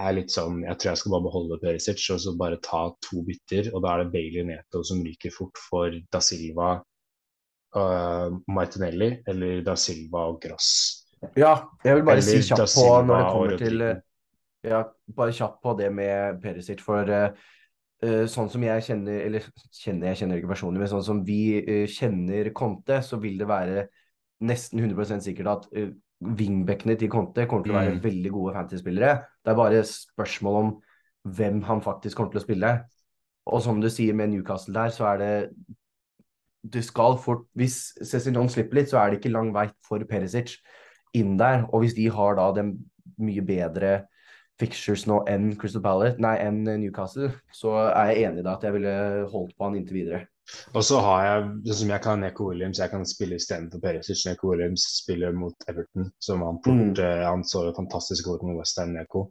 [0.00, 3.22] er litt sånn Jeg tror jeg skal bare beholde Perisic og så bare ta to
[3.26, 6.76] bytter, og da er det Bailey Neto som ryker fort for Da Silva
[7.74, 10.68] og Martinelli, eller Da Silva og Gross.
[11.38, 13.84] Ja, jeg vil bare Eller si kjapt på når det kommer til
[14.64, 14.84] Ja,
[15.16, 19.44] bare kjapt på det med Perisic, for eh, sånn som jeg kjenner, eller
[19.76, 23.48] kjenner, jeg kjenner ikke personlig, men sånn som vi uh, kjenner Conte, så vil det
[23.50, 23.84] være
[24.44, 25.90] nesten 100 sikkert at uh,
[26.24, 28.02] wingbackene til Conte kommer til å være Mm.
[28.02, 29.14] veldig gode fantasy-spillere.
[29.44, 30.82] Det er bare spørsmål om
[31.28, 32.84] hvem han faktisk kommer til å spille.
[33.46, 35.50] Og som du sier med Newcastle der, så er det
[36.66, 40.56] Du skal fort Hvis Cézignon slipper litt, så er det ikke lang vei for Perisic
[41.12, 41.66] inn der.
[41.72, 42.78] Og hvis de har da den
[43.18, 44.06] mye bedre
[44.58, 48.72] fixtures nå enn Crystal Palace, nei, enn Newcastle, så er jeg enig i at jeg
[48.72, 50.26] ville holdt på han inntil videre.
[50.74, 54.24] Og så har jeg, sånn som jeg kan Neko Williams, jeg kan spille istedenfor Perisic.
[54.28, 57.24] Neko Williams spiller mot Everton, som han port, Mm.
[57.24, 59.30] Han så fantastisk godt mot Western Neko.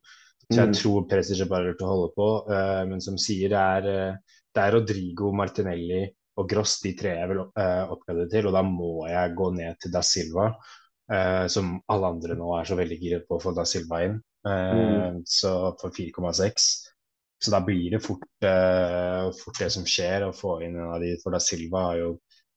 [0.52, 0.74] Så jeg Mm.
[0.74, 2.30] tror Perisic er bare lurt å holde på.
[2.50, 4.16] Uh, men som sier, det er, eh,
[4.56, 8.48] det er Rodrigo, Martinelli og Gross, de tre jeg vil uh, oppgradere til.
[8.48, 10.56] Og da må jeg gå ned til Da Silva,
[11.14, 14.22] uh, som alle andre nå er så veldig giret på å få Da Silva inn.
[14.46, 16.93] Eh, Så for 4,6.
[17.44, 21.02] Så da blir det fort, uh, fort det som skjer, å få inn en av
[21.04, 21.16] de.
[21.24, 22.12] For da Silva har jo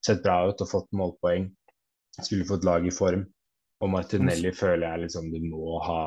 [0.07, 1.49] sett bra ut og fått målpoeng.
[2.21, 3.25] Skulle fått lag i form.
[3.83, 6.03] Og Martinelli føler jeg liksom du må ha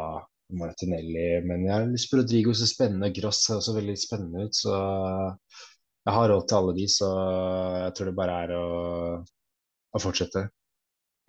[0.57, 1.41] Martinelli.
[1.45, 3.11] Men jeg har lyst på Rodrigo, så spennende.
[3.13, 4.55] Gross ser også veldig spennende ut.
[4.57, 7.11] Så jeg har råd til alle de, så
[7.83, 8.63] jeg tror det bare er å,
[9.91, 10.47] å fortsette.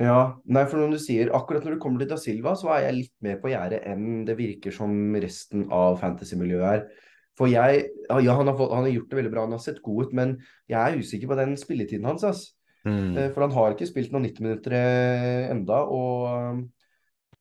[0.00, 2.86] Ja, nei, for når du sier akkurat når det kommer til Da Silva, så er
[2.86, 7.09] jeg litt mer på gjerdet enn det virker som resten av fantasy-miljøet er.
[7.40, 9.80] For jeg Ja, han har, fått, han har gjort det veldig bra, han har sett
[9.84, 10.34] god ut, men
[10.68, 12.42] jeg er usikker på den spilletiden hans, ass.
[12.84, 13.16] Mm.
[13.16, 16.66] Eh, For han har ikke spilt noen 90 minutter eh, enda, og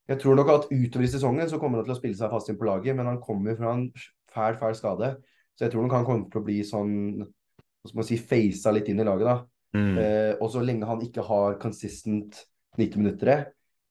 [0.10, 2.50] jeg tror nok at utover i sesongen så kommer han til å spille seg fast
[2.50, 3.90] inn på laget, men han kommer fra en
[4.34, 5.12] fæl, fæl skade.
[5.54, 8.76] Så jeg tror nok han kommer til å bli sånn, hva skal man si, facet
[8.78, 9.38] litt inn i laget, da.
[9.78, 9.98] Mm.
[10.02, 12.40] Eh, og så lenge han ikke har consistent
[12.80, 13.50] 90 minutter,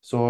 [0.09, 0.23] så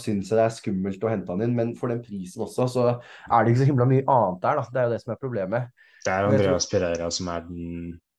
[0.00, 1.54] syns jeg det er skummelt å hente han inn.
[1.56, 4.66] Men for den prisen også, så er det ikke så himla mye annet der, da.
[4.66, 5.86] Det er jo det som er problemet.
[6.00, 7.64] Det er Andreas Pereira som er den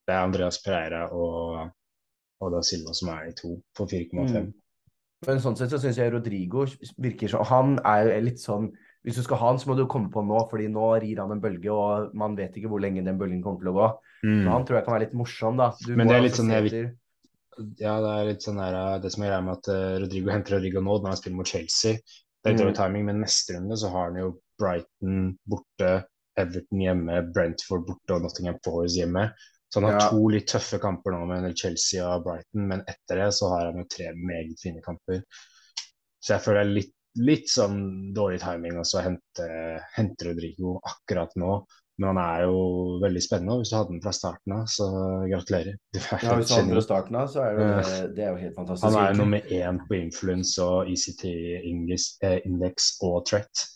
[0.05, 1.71] Det er Andreas Pereira og,
[2.41, 4.21] og da Silva som er de to på 4,5.
[4.21, 4.51] Mm.
[5.27, 6.65] Men sånn sett så syns jeg Rodrigo
[7.01, 8.71] virker som Han er jo litt sånn
[9.05, 11.33] Hvis du skal ha han, så må du komme på nå, fordi nå rir han
[11.33, 13.87] en bølge, og man vet ikke hvor lenge den bølgen kommer til å gå.
[14.21, 14.43] Mm.
[14.43, 15.71] Så han tror jeg kan være litt morsom, da.
[15.81, 16.83] Du Men det er litt sånn jeg
[17.81, 20.31] Ja, det er litt sånn her, uh, det som er greia med at uh, Rodrigo
[20.33, 21.97] henter Rodrigo nå når han spiller mot Chelsea.
[22.41, 22.79] Det er litt Mm.
[22.79, 25.91] timing, men neste runde så har han jo Brighton borte,
[26.37, 29.27] Everton hjemme, Brentford borte og Nottingham Forest hjemme.
[29.71, 30.09] Så han har Ja.
[30.09, 33.77] to litt tøffe kamper nå med Chelsea og Brighton, men etter det så har han
[33.77, 35.21] jo tre meget fine kamper.
[36.21, 39.47] Så jeg føler det er litt, litt sånn dårlig timing også å hente,
[39.95, 41.65] hente Rodrigo akkurat nå.
[42.01, 42.61] Men han er jo
[43.03, 44.85] veldig spennende, hvis du hadde den fra starten av, så
[45.29, 45.75] gratulerer.
[45.99, 48.39] Er Ja, hvis du hadde den fra starten av, så er det, det er jo
[48.41, 48.87] helt fantastisk.
[48.87, 51.27] Han er jo nummer én på influence og ECT
[51.69, 53.67] English, eh, Index og Threat.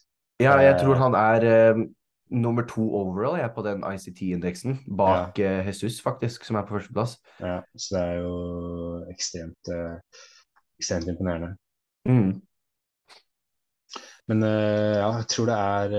[0.41, 1.83] Ja, jeg Eh, tror han er eh,
[2.31, 5.61] nummer to overall jeg, på den ICT-indeksen, bak ja.
[5.69, 7.19] Jesus, faktisk, som er på førsteplass.
[7.39, 8.33] Ja, så det er jo
[9.13, 9.71] ekstremt,
[10.81, 11.53] ekstremt imponerende.
[12.09, 12.41] Mm.
[14.27, 15.89] Men eh, ja, jeg tror det er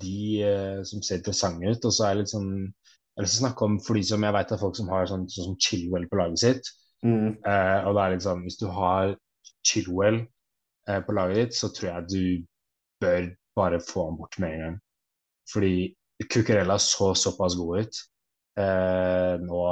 [0.00, 1.84] de uh, som ser interessante ut.
[1.84, 4.06] Og så er det litt sånn Jeg har lyst til å snakke om for de
[4.08, 6.72] som jeg vet er folk som har sånn, sånn som Chilwell på laget sitt.
[7.04, 7.36] Mm.
[7.44, 9.10] og det er litt sånn Hvis du har
[9.68, 10.22] Chilwell
[11.04, 12.24] på laget ditt, så tror jeg du
[13.04, 13.28] bør
[13.60, 14.78] bare få han bort med en gang.
[15.52, 15.74] Fordi
[16.32, 18.00] Cucurella så såpass god ut
[19.44, 19.62] nå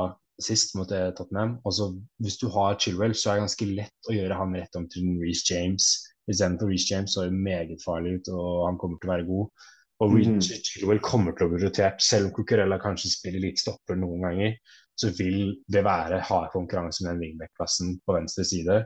[0.44, 1.56] sist mot Tottenham.
[1.66, 1.90] Og så
[2.22, 5.16] Hvis du har Chilwell, så er det ganske lett å gjøre han rett om til
[5.24, 5.90] Reece James
[6.30, 9.28] Istedenfor Reece James så er det meget farlig ut, og han kommer til å være
[9.30, 9.64] god.
[10.02, 10.64] Og Richie mm.
[10.66, 12.02] Chilwell kommer til å bli rotert.
[12.02, 14.56] Selv om Cucurella kanskje spiller litt stopper noen ganger,
[14.98, 18.80] så vil det være hard konkurranse med den wingback-plassen på venstre side.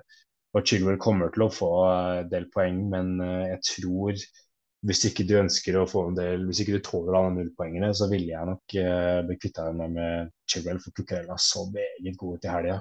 [0.57, 4.27] Og Chilwell kommer til å få en del poeng, men eh, jeg tror
[4.87, 8.07] hvis ikke du ønsker å få en del, hvis ikke du tåler alle nullpoengene, så
[8.11, 12.47] ville jeg nok uh, bli kvitta meg med Chilwell, for Cucurella så meget god ut
[12.47, 12.77] i helga.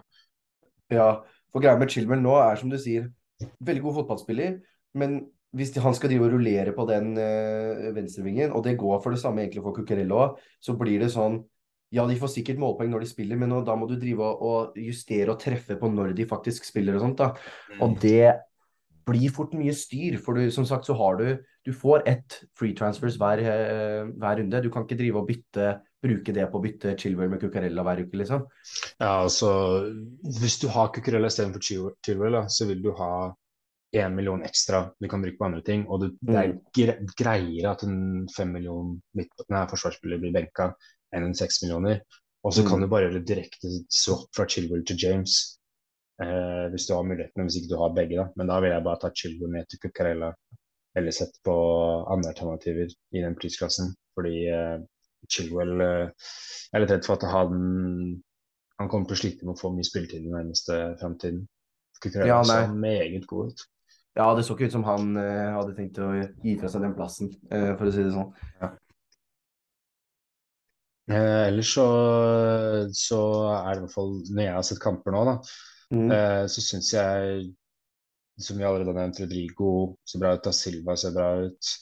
[0.93, 1.07] Ja,
[1.49, 3.07] for greia med Chilwell nå er som du sier,
[3.57, 4.59] veldig god fotballspiller,
[4.99, 5.17] men
[5.55, 9.21] hvis han skal drive og rullere på den øh, venstrevingen, og det går for det
[9.21, 11.41] samme egentlig for Cucurello, så blir det sånn
[11.93, 14.41] ja, de får sikkert målpoeng når de spiller, men nå, da må du drive og,
[14.43, 17.21] og, justere og treffe på når de faktisk spiller og sånt.
[17.21, 17.29] da.
[17.71, 17.83] Mm.
[17.85, 18.33] Og det
[19.05, 21.27] blir fort mye styr, for du, som sagt så har du
[21.65, 24.61] Du får ett free transfers hver, øh, hver runde.
[24.61, 28.03] Du kan ikke drive og bytte bruke det på å bytte Chilwell med Cucurella hver
[28.05, 28.43] uke, liksom?
[28.99, 29.49] Ja, altså
[30.39, 33.33] Hvis du har Cucurella istedenfor Chilwell, da, så vil du ha
[33.95, 35.86] én million ekstra du kan bruke på andre ting.
[35.89, 37.10] Og det, det er mm.
[37.17, 40.71] greiere at en fem million forsvarsspiller blir benka
[41.15, 42.01] enn en seks millioner.
[42.45, 42.86] Og så kan mm.
[42.86, 45.38] du bare gjøre direkte swap fra Chilwell til James.
[46.21, 48.19] Eh, hvis du har muligheten, hvis ikke du har begge.
[48.19, 48.27] da.
[48.38, 50.34] Men da vil jeg bare ta Chilwell ned til Cucurella
[50.95, 51.55] eller sett på
[52.08, 53.95] andre alternativer i den prisklassen.
[54.15, 54.77] Fordi eh,
[55.31, 56.29] Chilwell eh,
[56.69, 57.60] Jeg er litt redd for at han,
[58.79, 61.45] han kommer til å slite med å få mye spilletid i den nærmeste framtiden.
[62.27, 63.62] Ja, ser meget god ut.
[64.15, 66.95] Ja, det så ikke ut som han uh, hadde tenkt å gi fra seg den
[66.95, 68.32] plassen, uh, for å si det sånn.
[68.62, 68.71] Ja.
[71.06, 71.84] Eh, ellers så,
[72.97, 73.19] så,
[73.54, 75.36] er det i hvert fall Når jeg har sett kamper nå, da,
[75.93, 76.08] mm.
[76.49, 77.43] så syns jeg,
[78.41, 79.67] som vi allerede har nevnt, Rodrigo
[80.10, 81.75] ser bra ut, da Silva ser bra ut.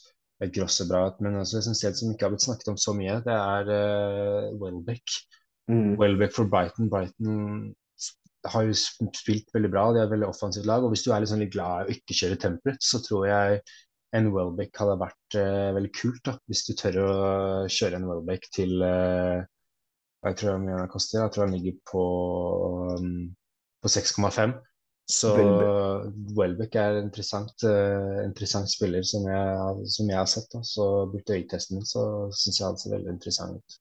[0.52, 2.96] Gross ser bra ut, men også en det som ikke har blitt snakket om så
[2.98, 5.16] mye, det er eh, Welbeck.
[5.72, 5.96] Mm.
[6.00, 6.90] Welbeck for Brighton.
[6.92, 7.72] Brighton
[8.52, 10.84] har jo spilt veldig bra, de har et veldig offensivt lag.
[10.84, 13.62] Og hvis du er liksom litt glad i å ikke kjøre temperate, så tror jeg
[14.18, 16.22] en Welbeck hadde vært uh, veldig kult.
[16.28, 17.14] da, Hvis du tør å
[17.72, 19.42] kjøre en Welbeck til uh,
[20.24, 22.04] Jeg tror han koster, jeg tror han ligger på,
[23.00, 23.26] um,
[23.84, 24.54] på 6,5.
[25.14, 25.34] Så
[26.38, 30.48] Welbeck er en interessant, uh, interessant spiller som jeg, som jeg, har sett.
[30.54, 30.62] Da.
[30.68, 33.80] Så brukte øyetesten min, så syns jeg han ser veldig interessant ut.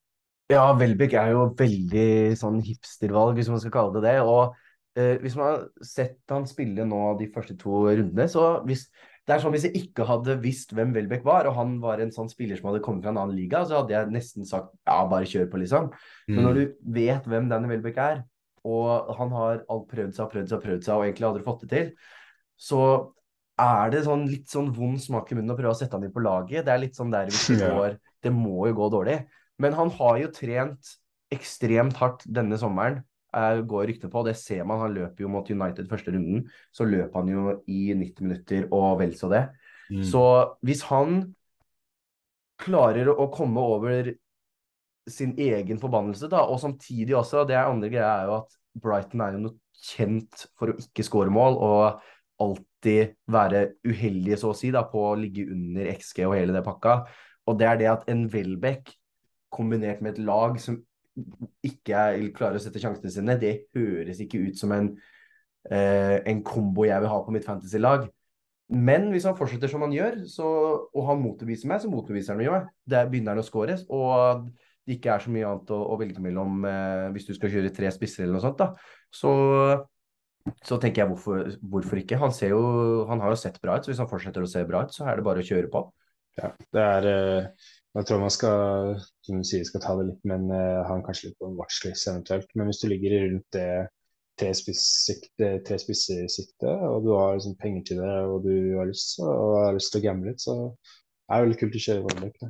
[0.51, 4.17] Ja, Welbeck er jo veldig sånn hipstervalg, hvis man skal kalle det det.
[4.25, 4.53] Og
[4.99, 8.87] eh, hvis man har sett han spille nå de første to rundene, så hvis
[9.23, 12.11] det er sånn Hvis jeg ikke hadde visst hvem Welbeck var, og han var en
[12.11, 14.97] sånn spiller som hadde kommet fra en annen liga, så hadde jeg nesten sagt ja,
[15.07, 15.85] bare kjør på, liksom.
[16.27, 16.33] Mm.
[16.33, 16.63] Men når du
[16.97, 18.25] vet hvem Danny Welbeck er,
[18.67, 21.45] og han har alt prøvd seg og prøvd seg og prøvd seg og egentlig aldri
[21.47, 22.11] fått det til,
[22.59, 22.81] så
[23.63, 26.13] er det sånn litt sånn vond smak i munnen å prøve å sette han inn
[26.15, 26.65] på laget.
[26.67, 29.17] Det er litt sånn der hvis det går Det må jo gå dårlig.
[29.61, 30.95] Men han har jo trent
[31.33, 33.01] ekstremt hardt denne sommeren,
[33.35, 34.23] eh, går ryktene på.
[34.25, 34.81] Det ser man.
[34.81, 36.47] Han løper jo mot United første runden.
[36.71, 39.47] Så løper han jo i 90 minutter og vel så det.
[39.89, 40.03] Mm.
[40.03, 40.23] Så
[40.65, 41.33] hvis han
[42.63, 44.13] klarer å komme over
[45.09, 49.21] sin egen forbannelse, da, og samtidig også, det er andre greia er jo at Brighton
[49.21, 52.03] er jo noe kjent for å ikke skåre mål og
[52.43, 56.63] alltid være uheldige, så å si, da, på å ligge under XG og hele det
[56.65, 57.01] pakka.
[57.49, 58.93] Og det er det at en Welbeck
[59.53, 60.79] kombinert med et lag som
[61.65, 64.89] ikke er, klarer å sette sjansene sine, det høres ikke ut som en,
[65.69, 68.07] eh, en kombo jeg vil ha på mitt fantasy-lag.
[68.73, 70.49] Men hvis han fortsetter som han gjør, så,
[70.89, 72.69] og han motbeviser meg, så motbeviser han jo meg.
[72.89, 73.83] Der begynner han å skåres.
[73.93, 74.47] Og
[74.83, 77.73] det ikke er så mye annet å, å velge mellom eh, hvis du skal kjøre
[77.75, 78.71] tre spisser eller noe sånt, da.
[79.13, 79.33] Så,
[80.65, 82.19] så tenker jeg hvorfor, hvorfor, ikke.
[82.23, 82.63] Han, jo,
[83.11, 85.05] han, har jo sett bra ut, så hvis han fortsetter å se bra ut, så
[85.07, 85.85] er det bare å kjøre på.
[86.39, 90.23] Ja, det er eh, Jeg tror man skal, som du sier, skal ta det litt,
[90.25, 92.49] men uh, han kanskje litt på en watchlist eventuelt.
[92.57, 93.67] Men hvis du ligger rundt det
[94.39, 99.59] tre spisser sikte, og du har liksom, penger til det, og du har lyst, og
[99.61, 100.57] har lyst til å gamble litt, så
[101.29, 102.43] er det veldig kult å kjøre Warbeck.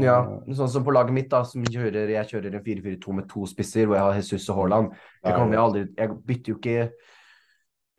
[0.00, 0.16] Ja,
[0.56, 3.88] sånn som på laget mitt, da, som kjører, jeg kjører en 4-4-2 med to spisser,
[3.88, 4.94] hvor jeg har Jesus og Haaland.
[5.18, 6.86] Jeg, jeg, aldri, jeg bytter jo ikke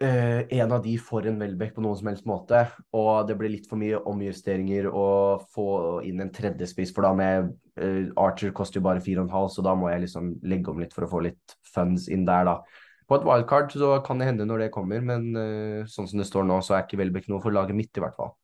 [0.04, 2.62] uh, en av de for en Welbeck på noen som helst måte.
[2.96, 5.08] Og det blir litt for mye omjusteringer å
[5.56, 5.68] få
[6.08, 9.92] inn en tredjespiss, for da med uh, Archer koster jo bare 4,5, så da må
[9.92, 12.58] jeg liksom legge om litt for å få litt funds inn der, da.
[13.06, 16.30] På et wildcard så kan det hende når det kommer, men uh, sånn som det
[16.30, 18.36] står nå, så er ikke Welbeck noe for laget mitt, i hvert fall.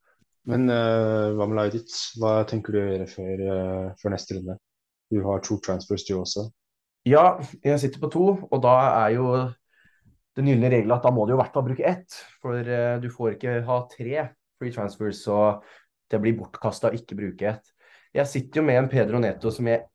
[0.50, 1.92] Men hva med laget ditt?
[2.18, 3.42] Hva tenker du å gjøre før,
[4.00, 4.56] før neste runde?
[5.14, 6.48] Du har to transfers, du også.
[7.06, 8.72] Ja, jeg sitter på to, og da
[9.04, 9.28] er jo
[10.38, 12.18] den gylne regelen at da må du i hvert fall bruke ett.
[12.42, 14.28] For uh, du får ikke ha tre
[14.60, 15.38] free transfers, så
[16.12, 17.72] det blir bortkasta å ikke bruke ett.
[18.12, 19.86] Jeg sitter jo med en Pedro Neto som jeg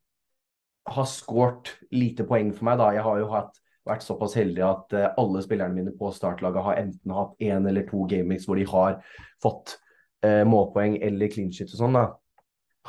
[0.88, 2.78] har skåret lite poeng for meg.
[2.82, 2.91] da.
[2.95, 6.80] Jeg har jo hatt, vært såpass heldig at uh, alle spillerne mine på startlaget har
[6.84, 8.97] enten hatt én eller to gameweeks hvor de har
[9.43, 9.78] fått
[10.26, 11.95] eh, målpoeng eller clean shit og sånn.
[11.95, 12.08] da.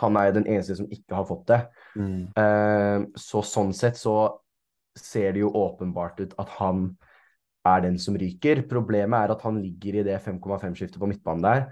[0.00, 1.60] Han er den eneste som ikke har fått det.
[1.98, 3.08] Mm.
[3.18, 4.12] så sånn sett så
[4.94, 6.84] ser det jo åpenbart ut at han
[7.68, 8.62] er den som ryker.
[8.70, 11.66] Problemet er at han ligger i det 5,5-skiftet på midtbanen der,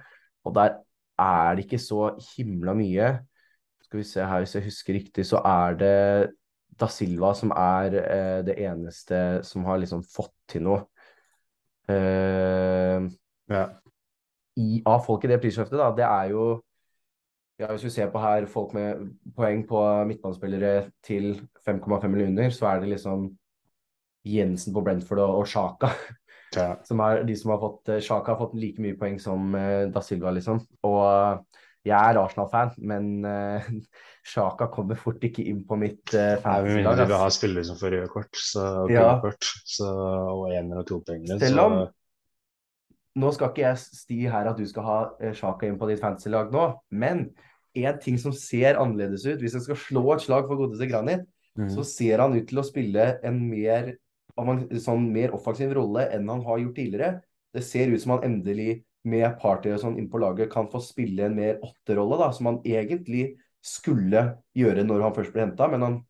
[0.46, 0.76] og der
[1.18, 3.12] er det ikke så himla mye.
[3.86, 5.96] Skal vi se her, hvis jeg husker riktig, så er det
[6.76, 10.82] Da Silva som er eh, det eneste som har liksom fått til noe.
[11.88, 13.06] Eh,
[13.48, 13.62] ja.
[14.58, 16.46] i, av folk i det prisskiftet, da, det er jo
[17.56, 19.06] ja, Hvis vi ser på her folk med
[19.36, 19.80] poeng på
[20.10, 23.30] midtbanespillere til 5,5 millioner, så er det liksom
[24.26, 25.92] Jensen på Brentford og, og Sjaka.
[26.56, 26.72] Ja.
[26.88, 30.00] Som er de som har fått Sjaka har fått like mye poeng som uh, Da
[30.04, 30.62] Silva, liksom.
[30.86, 33.66] Og uh, jeg er Arsenal-fan, men uh,
[34.26, 36.70] Sjaka kommer fort ikke inn på mitt uh, fanslag.
[36.70, 39.10] Med mindre du ha spillere som får røde kort, så, ja.
[39.22, 39.90] kort så,
[40.32, 41.26] og en eller to poeng.
[41.34, 41.86] Selv om så...
[43.16, 44.96] Nå skal ikke jeg sti her at du skal ha
[45.36, 47.30] Sjaka inn på ditt fantasy-lag nå, men
[47.76, 51.24] en ting som ser annerledes ut, hvis jeg skal slå et slag for godeste Granit,
[51.58, 51.70] mm.
[51.72, 53.94] så ser han ut til å spille en mer
[54.36, 57.20] sånn mer offensiv rolle enn han har gjort tidligere.
[57.56, 60.80] Det ser ut som han endelig med Party og sånn inn på laget kan få
[60.82, 64.22] spille en mer åtterolle, da, som han egentlig skulle
[64.56, 65.68] gjøre når han først ble henta.
[65.70, 66.00] Men han,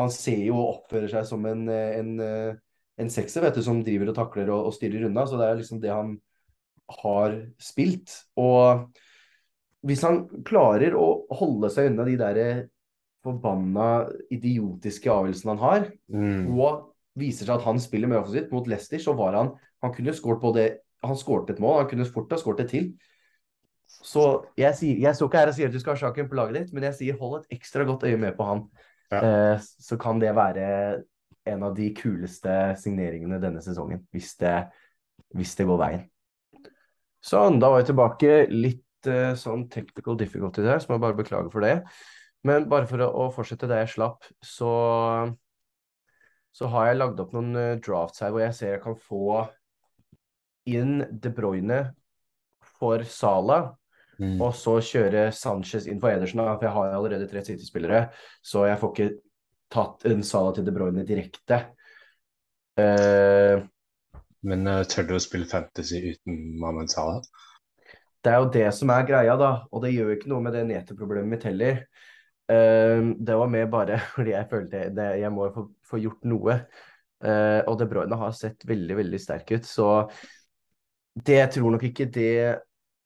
[0.00, 2.14] han, ser jo og oppfører seg som en, en,
[2.98, 5.26] en sekser vet du, som driver og takler og, og styrer unna.
[5.28, 6.16] Så det er liksom det han
[7.02, 8.16] har spilt.
[8.40, 8.88] Og
[9.86, 12.42] hvis han klarer å holde seg unna de der
[13.26, 16.54] forbanna idiotiske avgjørelsene han har, mm.
[16.54, 18.52] og viser seg at han spiller mer offensivt.
[18.54, 20.64] Mot Leicester så var han Han kunne skåret både
[21.04, 22.88] Han skåret et mål, han kunne fort ha skåret et til.
[23.88, 24.24] Så
[24.58, 26.56] jeg, sier, jeg står ikke her og sier at du skal ha sjaken på laget
[26.58, 28.64] ditt, men jeg sier hold et ekstra godt øye med på han.
[29.12, 29.20] Ja.
[29.22, 30.66] Eh, så kan det være
[31.48, 34.58] en av de kuleste signeringene denne sesongen, hvis det,
[35.38, 36.04] hvis det går veien.
[37.24, 38.34] Sånn, da var vi tilbake.
[38.52, 41.78] Litt eh, sånn technical difficulty der, så må jeg bare beklage for det.
[42.46, 44.70] Men bare for å, å fortsette der jeg slapp, så
[46.54, 49.44] så har jeg lagd opp noen uh, drafts her hvor jeg ser jeg kan få
[50.68, 51.80] inn De Bruyne
[52.78, 53.62] for Sala.
[54.18, 54.36] Mm.
[54.42, 58.08] Og så kjøre Sanchez inn for Edersen, for jeg har allerede tre City-spillere.
[58.42, 59.10] Så jeg får ikke
[59.70, 61.60] tatt en Sala til De Bruyne direkte.
[62.78, 63.62] Uh,
[64.46, 67.22] Men uh, tør du å spille fantasy uten Mohammed Salah?
[68.22, 69.52] Det er jo det som er greia, da.
[69.70, 71.84] Og det gjør ikke noe med det neteproblemet mitt heller.
[72.48, 76.60] Uh, det var mer bare fordi jeg følte det, jeg må få, få gjort noe.
[77.18, 79.66] Uh, og De Bruyne har sett veldig, veldig sterk ut.
[79.66, 79.90] Så
[81.18, 82.32] det jeg tror nok ikke det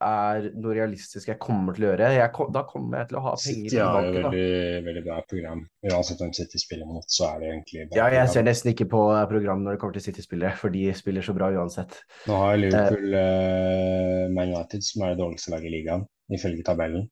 [0.03, 2.09] er noe realistisk jeg kommer til å gjøre.
[2.17, 4.47] Jeg, da kommer jeg til å ha penger City har jo veldig,
[4.89, 5.61] veldig bra program.
[5.89, 8.33] Uansett om City spiller mot, så er det egentlig bra Ja, jeg program.
[8.35, 9.03] ser nesten ikke på
[9.33, 12.01] program når det kommer til City-spillere, for de spiller så bra uansett.
[12.31, 17.09] Nå har Liverpool uh, Man United, som er det dårligste laget i ligaen, ifølge tabellen.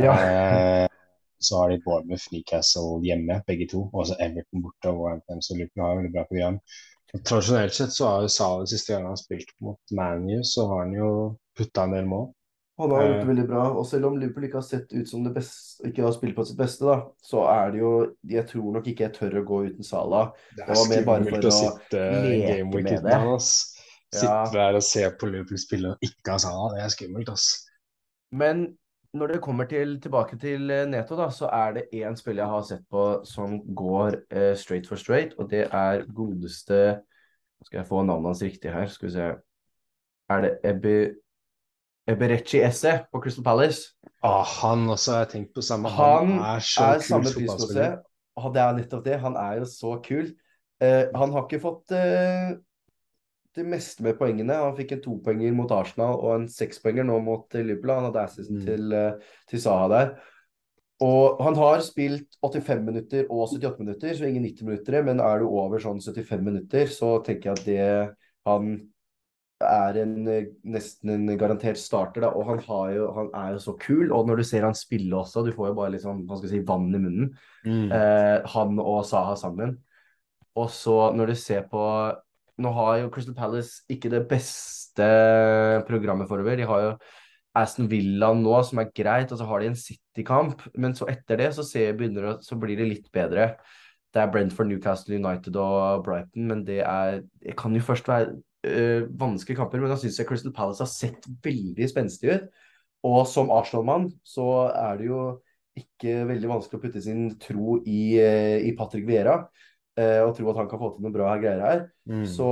[0.00, 0.88] Ja.
[1.42, 3.86] Så har de Bournemouth, Newcastle hjemme, begge to.
[3.92, 5.42] Og så Everton borte og Wolverhampton.
[5.42, 6.60] Så Luton har veldig bra program.
[7.12, 10.86] Og tradisjonelt sett så har jo Salah siste gang han spilte mot ManU, så har
[10.86, 11.08] han jo
[11.58, 12.30] putta en del mål.
[12.80, 13.28] Han har gjort det eh.
[13.28, 13.64] veldig bra.
[13.76, 16.46] Og selv om Liverpool ikke har sett ut som det beste, ikke har spilt på
[16.48, 17.92] sitt beste, da, så er det jo
[18.32, 20.32] Jeg tror nok ikke jeg tør å gå uten Salah.
[20.56, 22.06] Det er skummelt å sitte
[22.48, 23.36] game week uten han.
[24.12, 24.48] Sitte ja.
[24.52, 26.72] der og se på Liverpool spille og ikke ha Salah.
[26.76, 27.50] Det er skummelt, ass.
[28.32, 28.64] Men
[29.12, 32.52] når det kommer til, tilbake til eh, Neto, da, så er det én spiller jeg
[32.52, 37.00] har sett på som går uh, straight for straight, og det er godeste
[37.62, 38.86] Skal jeg få navnet hans riktig her?
[38.86, 39.26] Skal vi se
[40.30, 41.14] Er det Ebbe,
[42.08, 43.92] Eberechi Esse på Crystal Palace?
[44.22, 45.88] Ah, han også har jeg tenkt på samme.
[45.88, 47.96] Han, han er så er kul fotballspiller.
[48.54, 49.20] Det er nettopp det.
[49.20, 50.32] Han er jo så kul.
[50.82, 52.56] Uh, han har ikke fått uh,
[53.56, 54.58] det meste med poengene.
[54.64, 57.94] Han fikk en topoenger mot Arsenal og en sekspoenger nå mot Liverpool.
[57.94, 58.66] Han hadde assisten mm.
[58.68, 60.14] til, uh, til Saha der.
[61.02, 64.98] Og han har spilt 85 minutter og 78 minutter, så ingen 90 minutter.
[65.06, 67.86] Men er du over sånn 75 minutter, så tenker jeg at det
[68.46, 68.72] han
[69.62, 73.62] er en, eh, nesten en garantert starter, da, og han, har jo, han er jo
[73.62, 74.10] så kul.
[74.10, 76.50] Og når du ser han spille også, du får jo bare litt sånn, hva skal
[76.50, 77.32] jeg si, vann i munnen.
[77.66, 77.86] Mm.
[77.94, 79.76] Eh, han og Saha sammen.
[80.58, 81.82] Og så når du ser på
[82.60, 85.08] Nå har jo Crystal Palace ikke det beste
[85.88, 86.58] programmet forover.
[86.60, 86.94] De har jo
[87.56, 90.64] Aston Villa nå, som er greit, og så har de en City-kamp.
[90.76, 93.52] Men så etter det så, ser, begynner, så blir det litt bedre.
[94.12, 98.34] Det er Brentford, Newcastle United og Brighton, men det, er, det kan jo først være
[98.68, 99.80] øh, vanskelige kamper.
[99.80, 102.50] Men da syns jeg Crystal Palace har sett veldig spenstig ut.
[103.08, 105.22] Og som Arsenal-mann så er det jo
[105.76, 109.40] ikke veldig vanskelig å putte sin tro i, øh, i Patrick Vieira.
[109.98, 111.84] Øh, og tro at han kan få til noe bra greier her.
[112.08, 112.24] Mm.
[112.26, 112.48] Så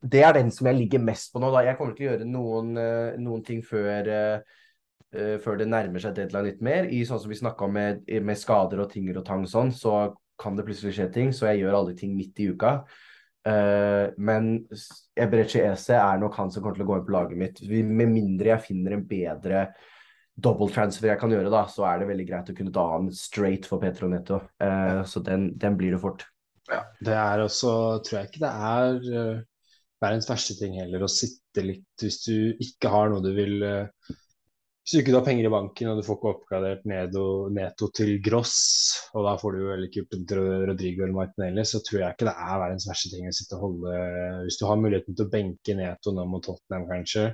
[0.00, 1.50] det er den som jeg ligger mest på nå.
[1.52, 1.64] da.
[1.66, 6.14] Jeg kommer til å gjøre noen, øh, noen ting før, uh, før det nærmer seg
[6.16, 6.88] deadline litt mer.
[6.88, 10.14] I sånn som vi snakka om med, med skader og tinger og tang sånn, så
[10.40, 11.32] kan det plutselig skje ting.
[11.36, 12.76] Så jeg gjør alle ting midt i uka.
[13.44, 17.40] Uh, men s- Ese er nok han som kommer til å gå inn på laget
[17.40, 17.60] mitt.
[17.68, 19.66] Med mindre jeg finner en bedre
[20.44, 23.10] double transfer jeg kan gjøre, da, så er det veldig greit å kunne ta han
[23.14, 24.40] straight for Petro Neto.
[24.62, 26.26] Eh, så den, den blir det fort.
[26.70, 27.72] Ja, det er også,
[28.06, 29.38] tror jeg ikke det er uh,
[30.02, 34.12] verdens verste ting heller, å sitte litt hvis du ikke har noe du vil uh,
[34.84, 38.14] Hvis du ikke har penger i banken og du får ikke oppgradert Nedo, Neto til
[38.24, 38.54] Gross,
[39.14, 42.16] og da får du heller ikke gjort det til Rodrigo eller Martinelli, så tror jeg
[42.16, 44.00] ikke det er verdens verste ting å sitte og holde
[44.46, 47.28] Hvis du har muligheten til å benke Neto nå mot Tottenham, kanskje,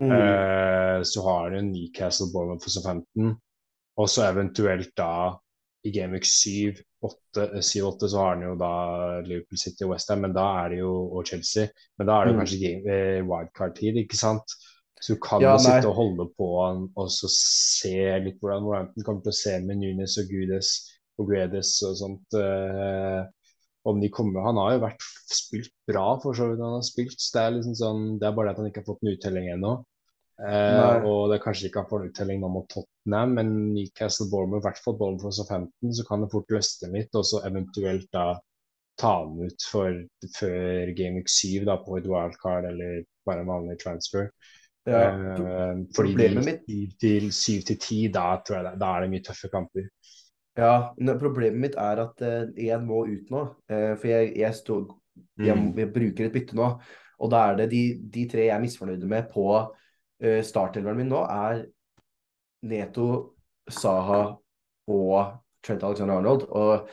[0.00, 0.10] Mm.
[0.10, 3.34] Uh, så har du Newcastle Bournemouth for 15,
[4.00, 5.36] og så eventuelt da
[5.84, 8.70] i Gameweek 7 7-8 så har han jo da
[9.24, 11.68] Liverpool City og Westham, men da er det jo og Chelsea.
[11.98, 12.40] Men da er det jo Mm.
[12.42, 14.56] kanskje game, eh, wildcard-tid, ikke sant?
[15.00, 19.04] Så du kan jo sitte og holde på han og så se litt hvordan Wolverhampton
[19.04, 20.72] kommer til å se med Nunes og Gudes
[21.18, 22.34] og Guedes og sånt.
[22.36, 23.24] eh,
[23.88, 25.00] om de kommer Han har jo vært
[25.32, 26.60] spilt bra, for så vidt.
[26.60, 28.82] Han har spilt, så det er liksom sånn Det er bare det at han ikke
[28.84, 29.84] har fått en uttelling ennå.
[30.40, 34.68] Eh, og det er kanskje ikke får uttelling nå mot Tottenham, men Newcastle Bournemouth, i
[34.68, 38.30] hvert fall Bournemouth og 15, så kan det fort løsne litt, og så eventuelt da
[39.00, 40.00] ta den ut for,
[40.36, 44.30] før Game Week 7 da, på et wildcard eller bare en vanlig transfer.
[44.88, 45.10] Ja.
[45.12, 49.24] Eh, fordi Problemet de til 7 til 10, da tror jeg da er det mye
[49.24, 49.90] tøffe kamper.
[50.58, 50.72] Ja,
[51.20, 53.44] problemet mitt er at eh, jeg må ut nå.
[53.70, 54.80] eh, for jeg, jeg, stå,
[55.38, 55.76] jeg, Mm.
[55.78, 56.72] jeg bruker et bytte nå.
[57.20, 57.82] Og da er det de,
[58.12, 59.46] de tre jeg er misfornøyde med på
[60.24, 61.64] uh, startelveren min nå, er
[62.70, 63.10] Neto,
[63.70, 64.22] Saha
[64.90, 66.46] og Trent Alexander Arnold.
[66.48, 66.88] Og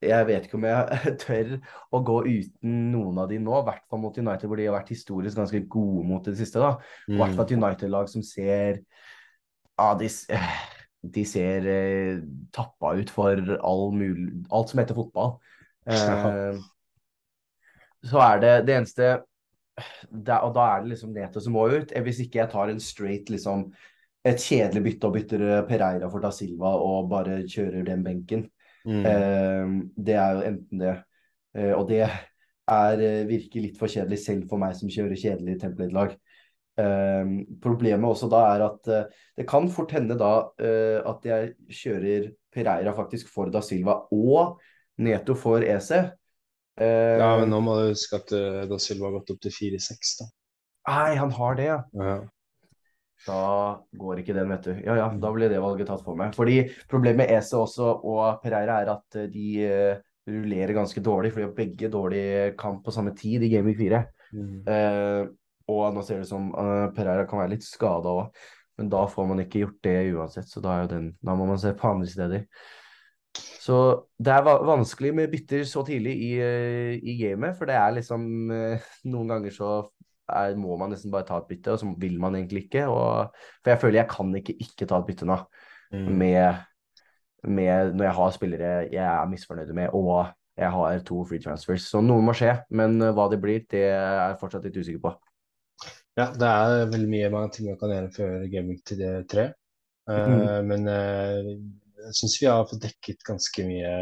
[0.00, 1.54] jeg vet ikke om jeg tør
[1.92, 4.78] å gå uten noen av de nå, i hvert fall mot United, hvor de har
[4.78, 6.62] vært historisk ganske gode mot det siste.
[6.62, 6.74] da.
[7.10, 8.82] I hvert fall et United-lag som ser
[9.80, 10.58] ah, de, eh,
[11.16, 12.20] de ser eh,
[12.56, 15.36] tappa ut for all mul alt som heter fotball.
[15.90, 16.60] Eh,
[18.08, 19.12] så er det det eneste
[20.10, 21.92] det, Og da er det liksom Neto som må ut.
[21.94, 23.70] Eh, Hvis ikke jeg tar en straight liksom
[24.26, 28.48] et kjedelig bytte og bytter eh, Pereira for Da Silva og bare kjører den benken.
[28.84, 29.04] Mm.
[29.06, 30.96] Eh, det er jo enten det.
[31.56, 35.58] Eh, og det er, eh, virker litt for kjedelig selv for meg som kjører kjedelig
[35.62, 36.14] template-lag.
[36.80, 38.92] Eh, problemet også da er at
[39.36, 40.34] det kan fort hende da
[41.10, 44.60] at jeg kjører Pereira faktisk for Da Silva og
[45.00, 46.10] Neto for EC.
[46.80, 49.52] Eh, Ja, men nå må du huske at uh, Da Silva har gått opp til
[49.52, 50.28] 4-6, da.
[50.90, 51.80] Nei, han har det, ja.
[52.00, 52.20] Ja.
[53.26, 53.40] Da
[54.00, 54.70] går ikke den, vet du.
[54.86, 56.32] Ja ja, da ble det valget tatt for meg.
[56.36, 59.98] Fordi problemet med Ese også og Pereira er at eh, de uh,
[60.30, 62.24] rullerer ganske dårlig, for de har begge dårlig
[62.60, 64.00] kamp på samme tid i Game Week 4.
[64.32, 64.56] Mm.
[64.64, 65.28] Uh,
[65.70, 68.42] og nå ser det ut som uh, Pereira kan være litt skada òg,
[68.80, 71.46] men da får man ikke gjort det uansett, så da, er jo den, da må
[71.50, 72.46] man se på andre steder.
[73.36, 73.76] Så
[74.18, 78.24] det er vanskelig med bytter så tidlig i, eh, i gamet, for det er liksom
[78.50, 79.70] eh, Noen ganger så
[80.30, 82.86] er, må man nesten bare ta et bytte, og så vil man egentlig ikke.
[82.90, 83.30] Og,
[83.62, 85.40] for jeg føler jeg kan ikke ikke ta et bytte nå,
[85.90, 86.12] Mm.
[86.20, 86.54] med,
[87.50, 91.88] med når jeg har spillere jeg er misfornøyd med, og jeg har to free transfers.
[91.90, 95.02] Så noe må skje, men eh, hva det blir, det er jeg fortsatt litt usikker
[95.02, 95.12] på.
[96.18, 99.48] Ja, det er veldig mye mange ting man kan gjøre før gaming til det tre.
[100.10, 100.66] Uh, Mm.
[100.70, 101.50] Men eh,
[102.06, 103.92] jeg syns vi har fått dekket ganske mye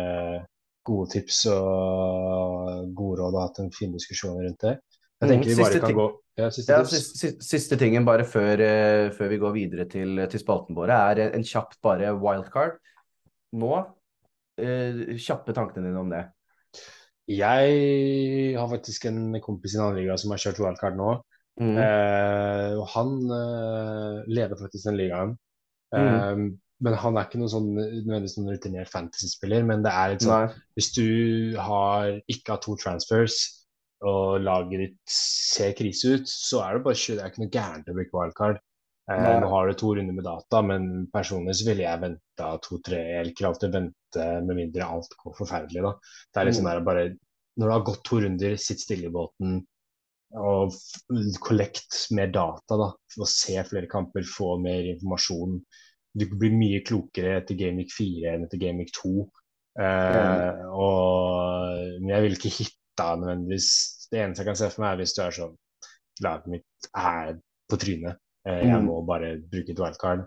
[0.88, 4.78] gode tips og gode råd og hatt en fin diskusjon rundt det.
[5.18, 8.61] Jeg Mm, tenker vi bare kan gå Ja, siste Ja, siste, siste, tingen bare før,
[8.62, 12.78] eh, før vi går videre til, til spalten våre, er en kjapt bare wildcard.
[13.59, 13.72] Nå,
[14.62, 16.22] eh, kjappe tankene dine om det.
[17.26, 21.11] Jeg har faktisk en kompis i en annen liga som har kjørt wildcard nå.
[21.59, 21.74] Mm.
[21.82, 23.18] Eh, og han
[24.30, 25.36] leder faktisk den ligaen.
[25.90, 26.55] Mm.
[26.85, 30.45] Men han er ikke noen sånn nødvendigvis noen rutinert fantasy-spiller, men det er litt sånn
[30.47, 30.64] Nei.
[30.79, 31.09] Hvis du
[31.59, 33.39] har ikke har to transfers,
[34.07, 37.89] og laget ditt ser krise ut, så er det bare Det er ikke noe gærent
[37.91, 38.61] å bruke wildcard.
[39.09, 43.01] Eh, nå har du to runder med data, men personlig så ville jeg venta to-tre.
[43.16, 45.83] Jeg liker alltid vente med mindre alt går forferdelig.
[45.87, 45.95] da.
[46.29, 46.70] Det er liksom mm.
[46.70, 47.09] der bare,
[47.59, 49.59] Når du har gått to runder, sitt stille i båten
[50.37, 50.76] og
[51.41, 52.76] kollekt mer data.
[52.76, 55.57] da, og Se flere kamper, få mer informasjon.
[56.19, 59.12] Du blir mye klokere etter Gameweek 4 enn etter Gameweek 2.
[59.79, 63.69] Eh, og, men jeg vil ikke hitta nødvendigvis
[64.11, 65.53] Det eneste jeg kan se for meg, er hvis du er sånn
[66.25, 67.37] Laget mitt er
[67.71, 68.87] på trynet Eh, jeg mm.
[68.87, 70.25] må bare bruke et wildcard.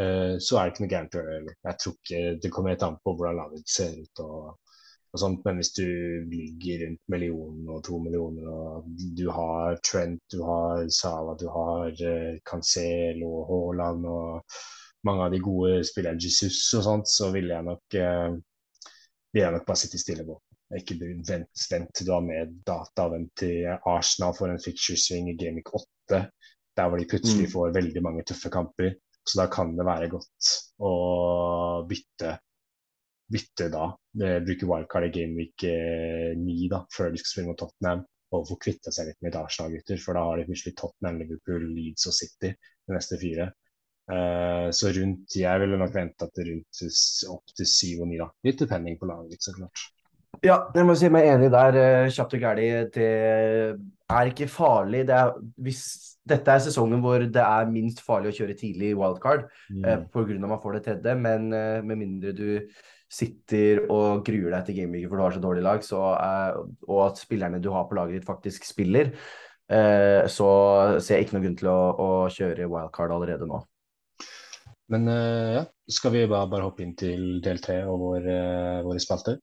[0.00, 1.54] Eh, så er det ikke noe gærent å gjøre.
[1.68, 4.22] Jeg tror ikke det kommer helt an på hvordan laget ser ut.
[4.24, 4.76] og,
[5.12, 5.86] og sånt, Men hvis du
[6.32, 11.92] ligger rundt millionen og to millioner, og du har Trent, du har Sala, du har
[11.92, 14.62] uh, Cancelo og Haaland og
[15.08, 18.88] mange av de gode spillerne Jesus og sånt, så ville jeg nok, uh,
[19.32, 20.38] ville jeg nok bare sitte stille på.
[20.78, 23.08] Ikke vent, vent til du har med data.
[23.12, 26.22] Vent til Arsenal får en fixture swing i Game 8
[26.76, 27.52] der hvor de plutselig mm.
[27.52, 28.94] får veldig mange tøffe kamper.
[29.28, 30.92] Så da kan det være godt å
[31.88, 32.32] bytte,
[33.32, 33.90] bytte da.
[34.46, 38.06] Bruke wildcard i Gameweek eh, 9 da, før de skal spille mot Tottenham.
[38.32, 42.08] Og få kvitta seg litt med Arsenal-gutter, for da har de plutselig Tottenham, Liverpool, Leeds
[42.08, 43.50] og City de neste fire.
[44.12, 46.82] Uh, så rundt Jeg ville nok vente at det rundt
[47.32, 48.28] opp til syv og ni, da.
[48.44, 49.88] Litt depending på laget, så klart.
[50.42, 51.76] Ja, jeg må si meg enig der.
[51.78, 52.70] Eh, kjapt og gæli.
[52.94, 53.10] Det
[54.10, 55.04] er ikke farlig.
[55.06, 55.82] Det er, hvis
[56.28, 59.84] dette er sesongen hvor det er minst farlig å kjøre tidlig wildcard mm.
[59.84, 60.38] eh, pga.
[60.40, 62.48] man får det tredje, men eh, med mindre du
[63.12, 67.02] sitter og gruer deg til gameweek for du har så dårlig lag, så, eh, og
[67.08, 69.12] at spillerne du har på laget ditt faktisk spiller,
[69.70, 70.48] eh, så
[70.98, 73.60] ser jeg ikke noen grunn til å, å kjøre wildcard allerede nå.
[74.92, 78.80] Men uh, ja, skal vi bare, bare, hoppe inn til del tre og vår, uh,
[78.84, 79.38] våre spalter?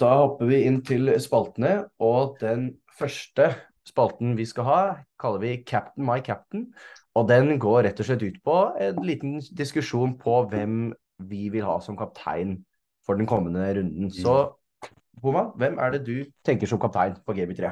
[0.00, 3.50] Da hopper vi inn til spaltene, og den første
[3.84, 4.80] spalten vi skal ha,
[5.20, 6.70] kaller vi Captain my captain.
[7.12, 10.94] Og den går rett og slett ut på en liten diskusjon på hvem
[11.28, 12.56] vi vil ha som kaptein
[13.04, 14.08] for den kommende runden.
[14.08, 14.16] Mm.
[14.16, 14.38] Så
[15.22, 16.16] Homa, hvem er det du
[16.46, 17.70] tenker som kaptein på GB3?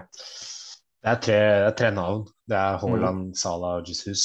[0.98, 2.24] Det er tre, det er tre navn.
[2.48, 3.34] Det er Haaland, mm.
[3.38, 4.24] Salah og Jesus.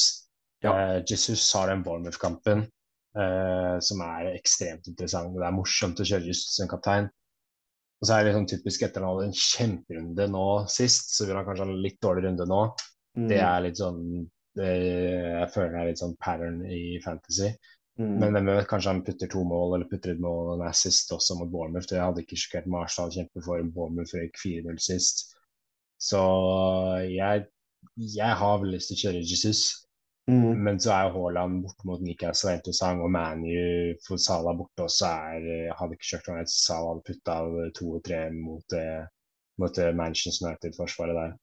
[0.63, 0.73] Ja.
[0.73, 5.35] Eh, Jesus har den Bournemouth-kampen eh, som er ekstremt interessant.
[5.37, 7.09] Det er morsomt å kjøre Jesus som kaptein.
[8.01, 11.37] Og så er det sånn typisk etter han hadde en kjemperunde nå sist, så vil
[11.39, 12.63] han kanskje ha en litt dårlig runde nå.
[13.15, 13.27] Mm.
[13.29, 14.01] Det er litt sånn
[14.57, 17.53] det, Jeg føler det er litt sånn pattern i fantasy.
[18.01, 18.15] Mm.
[18.19, 21.11] Men hvem vet, kanskje han putter to mål eller putter et mål og en assist
[21.13, 21.89] også mot Bournemouth.
[21.89, 25.27] Det hadde ikke sjokkert Marshall Arsenal kjempe for Bournemouth røyk 4-0 sist.
[26.01, 26.21] Så
[27.05, 27.45] jeg,
[28.17, 29.63] jeg har vel lyst til å kjøre Jesus.
[30.31, 30.63] Mm.
[30.65, 35.47] Men så er Haaland borte mot Newcastle interessant, og ManU for Salah borte også er
[35.49, 37.35] Jeg hadde ikke kjørt noe Salah hadde putta
[37.75, 39.03] to og tre mot, eh,
[39.59, 41.35] mot eh, Manchester United-forsvaret der.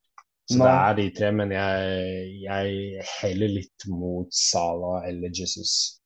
[0.50, 0.66] Så Nei.
[0.66, 5.99] det er de tre, men jeg, jeg heller litt mot Salah eller Jesus.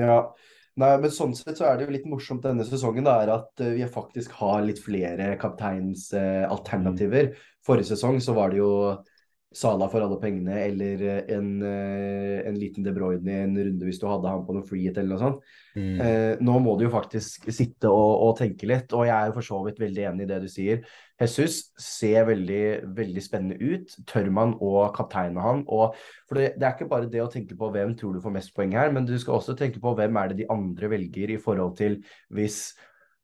[0.00, 0.18] Ja,
[0.80, 3.60] Nei, men sånn sett så er det jo litt morsomt denne sesongen da, er at
[3.60, 7.28] uh, vi faktisk har litt flere kapteinsalternativer.
[7.28, 8.70] Uh, Forrige sesong så var det jo
[9.56, 13.86] Sala for alle pengene, eller eh, en, eh, en liten De Bruyne i en runde
[13.88, 15.52] hvis du hadde han på noe freehit eller noe sånt.
[15.76, 16.00] Mm.
[16.04, 19.36] Eh, nå må du jo faktisk sitte og, og, tenke litt, og jeg er jo
[19.36, 20.80] for så vidt veldig enig i det du sier.
[21.22, 22.62] Jesus ser veldig,
[22.96, 23.96] veldig spennende ut.
[24.08, 25.62] Tør man å kapteine han?
[25.68, 25.98] Og,
[26.28, 28.54] for det, det, er ikke bare det å tenke på hvem tror du får mest
[28.56, 31.40] poeng her, men du skal også tenke på hvem er det de andre velger i
[31.40, 32.00] forhold til
[32.32, 32.64] hvis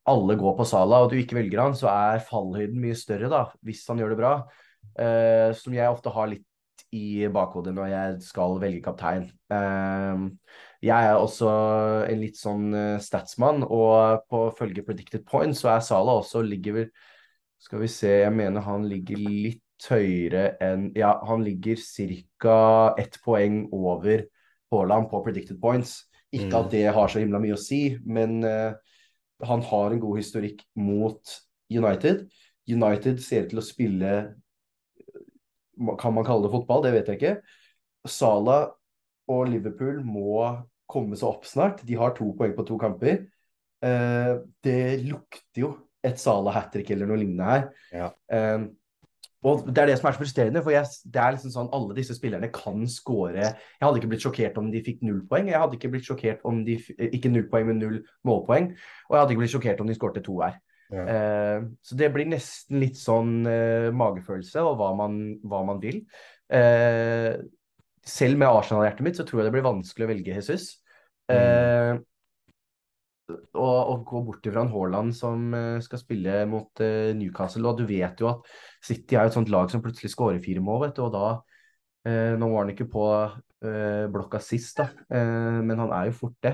[0.09, 3.43] alle går på Sala og du ikke velger han, så er fallhøyden mye større da,
[3.67, 4.33] hvis han gjør det bra
[4.99, 6.45] uh, som jeg ofte har litt
[6.95, 9.29] i bakhodet når jeg skal velge kaptein.
[9.53, 10.29] Uh,
[10.85, 11.51] jeg er også
[12.09, 16.83] en litt sånn uh, statsmann, og på følge predicted points så er Sala også ligger
[16.83, 16.91] vel
[17.59, 21.81] Skal vi se, jeg mener han ligger litt høyere enn Ja, han ligger
[22.39, 22.95] ca.
[22.99, 24.23] ett poeng over
[24.71, 26.05] Haaland på predicted points.
[26.31, 26.59] Ikke mm.
[26.61, 28.77] at det har så himla mye å si, men uh,
[29.49, 31.35] han har en god historikk mot
[31.73, 32.27] United.
[32.69, 34.13] United ser til å spille
[36.01, 36.85] kan man kalle det fotball?
[36.85, 37.35] Det vet jeg ikke.
[38.09, 38.59] Sala
[39.29, 40.41] og Liverpool må
[40.89, 41.85] komme seg opp snart.
[41.87, 43.27] De har to poeng på to kamper.
[43.85, 44.33] Eh,
[44.65, 45.75] det lukter jo
[46.05, 47.67] et Sala hat trick eller noe lignende her.
[47.93, 48.11] Ja.
[48.33, 48.69] Eh,
[49.47, 51.95] og Det er det som er så frustrerende, for jeg, det er liksom sånn alle
[51.95, 53.37] disse spillerne kan score.
[53.39, 55.51] Jeg hadde ikke blitt sjokkert om de fikk null poeng.
[55.53, 56.75] Jeg hadde ikke blitt sjokkert om de
[57.13, 58.73] Ikke null poeng, men null målpoeng.
[59.07, 60.59] Og jeg hadde ikke blitt sjokkert om de skårte to her.
[60.89, 66.01] Eh, så det blir nesten litt sånn eh, magefølelse og hva man, hva man vil.
[66.49, 67.35] Eh,
[68.09, 70.71] selv med Arsenal-hjertet mitt, så tror jeg det blir vanskelig å velge Jesus.
[71.29, 71.35] Mm.
[71.37, 71.99] Eh,
[73.61, 76.81] og gå bort ifra en Haaland som eh, skal spille mot
[77.19, 77.67] Newcastle.
[77.69, 78.49] Og du vet jo at
[78.85, 81.05] City er et sånt lag som plutselig skårer fire mål, vet du.
[81.09, 81.29] Og da
[82.09, 83.05] Nå var han ikke på
[84.09, 86.53] blokka sist, da, men han er jo fort det.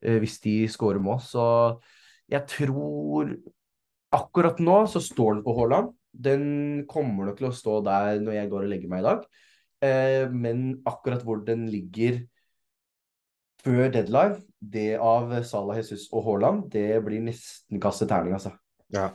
[0.00, 1.20] hvis de skårer mål.
[1.22, 1.44] Så
[2.32, 3.30] jeg tror
[4.14, 5.92] Akkurat nå så står den på Haaland.
[6.12, 6.42] Den
[6.88, 9.26] kommer nok til å stå der når jeg går og legger meg i dag.
[9.84, 12.22] Eh, men akkurat hvor den ligger
[13.62, 18.54] før deadline, det av Salah Jesus og Haaland, det blir nesten kaste terning, altså.
[18.94, 19.10] Ja.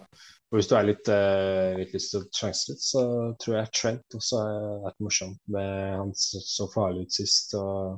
[0.53, 2.13] Og hvis du er litt, eh, litt lyst
[2.85, 3.03] så
[3.41, 5.39] tror jeg Trent også har vært morsomt.
[5.49, 7.55] Med han så, så farlig ut sist.
[7.57, 7.97] og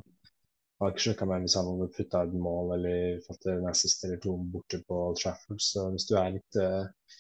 [0.81, 4.19] har ikke sjekka meg hvis han hadde putta et mål eller fått en assist eller
[4.23, 5.61] to borte på Old Trafford.
[5.63, 7.15] Så hvis du er litt, uh,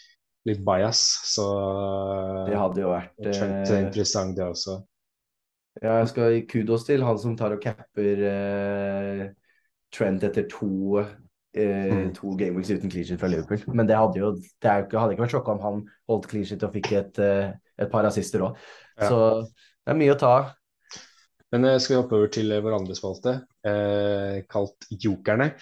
[0.49, 1.47] litt bias, så
[2.49, 4.79] Det hadde jo vært er Trent eh, interessant, det også.
[5.81, 9.23] Ja, jeg skal gi kudos til han som tar og capper uh,
[9.95, 11.05] Trent etter to,
[11.55, 13.61] Uh, to gameweeks uten clean fra Liverpool.
[13.71, 15.77] Men det hadde jo det er ikke, hadde ikke vært sjokka om han
[16.11, 18.57] holdt clean og fikk et, eh, et par assister òg.
[18.99, 19.07] Ja.
[19.07, 20.49] Så det er mye å ta av.
[21.55, 23.33] Men eh, skal vi hoppe over til vår andre spalte,
[23.63, 25.53] eh, kalt Jokerne.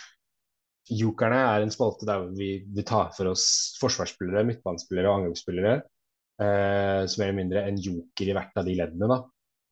[0.89, 3.45] Jokerne er en spalte der vi, vi tar for oss
[3.79, 5.75] forsvarsspillere, midtbanespillere og angrepsspillere.
[6.41, 9.09] Eh, som eller mindre en joker i hvert av de leddene.
[9.11, 9.19] da.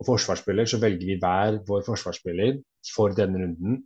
[0.02, 2.62] Og forsvarsspiller så velger vi hver vår forsvarsspiller
[2.94, 3.82] for denne runden,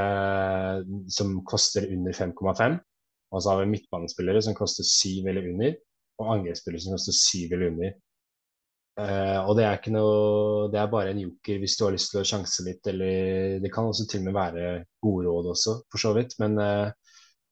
[0.00, 0.80] eh,
[1.12, 2.80] som koster under 5,5.
[3.32, 5.76] Og så har vi midtbanespillere som koster 7 eller under,
[6.22, 7.94] og angrepsspillere som koster 7 eller under.
[8.94, 12.12] Eh, og det er ikke noe Det er bare en joker hvis du har lyst
[12.12, 14.68] til å sjanse litt, eller det kan også til og med være
[15.02, 16.36] gode råd også, for så vidt.
[16.38, 16.90] Men uh,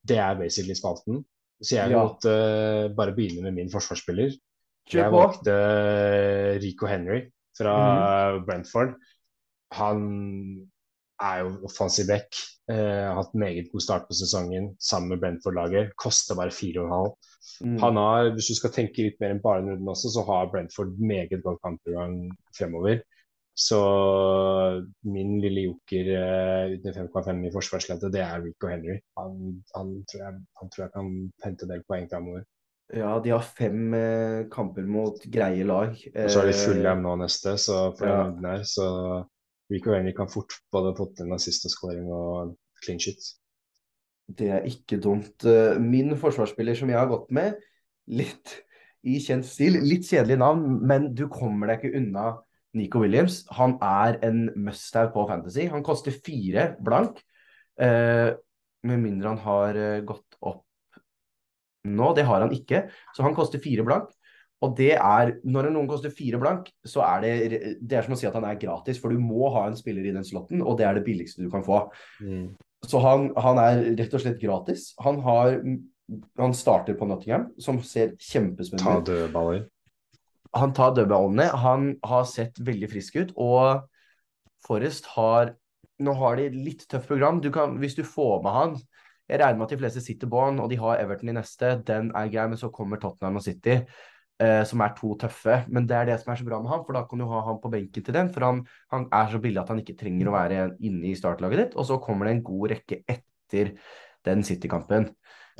[0.06, 1.24] det er basically spalten.
[1.62, 2.02] Så jeg Ja.
[2.04, 4.34] måtte uh, bare begynne med min forsvarsspiller.
[4.92, 5.52] Jeg valgte
[6.62, 7.20] Rico Henry
[7.58, 7.74] fra
[8.38, 8.44] Mhm.
[8.46, 8.94] Brentford.
[9.78, 10.68] Han
[11.28, 12.38] er jo offensiv back.
[12.70, 15.94] Eh, har hatt meget god start på sesongen sammen med Brentford-laget.
[15.98, 17.16] Koster bare 4,5.
[17.66, 17.78] Mm.
[17.82, 20.94] Han har, Hvis du skal tenke litt mer enn bare runden også, så har Brentford
[20.98, 22.16] meget godt kampprogram
[22.58, 23.02] fremover.
[23.58, 23.78] Så
[25.04, 28.96] min lille joker uh, uten 5,5 i forsvarsleddet, det er Rico Henry.
[29.18, 31.10] Han, han, tror jeg, han tror jeg kan
[31.44, 32.46] hente en del poeng framover.
[32.92, 35.94] Ja, de har fem eh, kamper mot greie lag.
[35.96, 38.24] Og så er det Eh, Fulham nå neste, så for ja.
[38.28, 38.88] den her, så
[39.70, 43.22] Rico Rainey kan fort både fått en assist og scoring og clean shit.
[44.32, 45.44] Det er ikke dumt.
[45.48, 47.58] Eh, Min forsvarsspiller som jeg har gått med,
[48.12, 48.56] litt
[49.02, 52.26] i kjent stil, litt kjedelig navn, men du kommer deg ikke unna
[52.78, 53.42] Nico Williams.
[53.58, 55.66] Han er en must-have på Fantasy.
[55.72, 57.20] Han koster fire blank,
[57.78, 58.32] eh,
[58.82, 60.64] med mindre han har eh, gått opp
[61.84, 62.12] nå.
[62.16, 64.10] Det har han ikke, så han koster fire blank.
[64.62, 68.18] Og det er, når noen koster fire blank, så er det, det er som å
[68.20, 70.76] si at han er gratis, for du må ha en spiller i den slotten, og
[70.78, 71.80] det er det billigste du kan få.
[72.86, 74.90] Så han, han er rett og slett gratis.
[75.02, 75.58] Han, har,
[76.38, 79.10] han starter på Nottingham, som ser kjempespennende ut.
[79.10, 79.64] dødballer.
[80.58, 81.48] Han tar dødballene.
[81.62, 83.34] Han har sett veldig frisk ut.
[83.40, 83.86] Og
[84.66, 85.56] Forrest har
[86.02, 87.38] Nå har de litt tøft program.
[87.38, 88.72] Du kan, hvis du får med han
[89.30, 91.76] Jeg regner med at de fleste sitter på han, og de har Everton i neste.
[91.86, 93.76] Den er grei, men så kommer Tottenham og City,
[94.42, 95.62] eh, som er to tøffe.
[95.72, 97.42] Men det er det som er så bra med han, for da kan du ha
[97.46, 98.30] han på benken til den.
[98.34, 98.62] For han,
[98.94, 101.76] han er så billig at han ikke trenger å være inne i startlaget ditt.
[101.78, 103.74] Og så kommer det en god rekke etter
[104.26, 105.10] den City-kampen.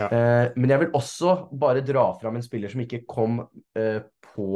[0.01, 0.09] Ja.
[0.09, 3.43] Eh, men jeg vil også bare dra fram en spiller som ikke kom
[3.79, 4.01] eh,
[4.33, 4.49] på,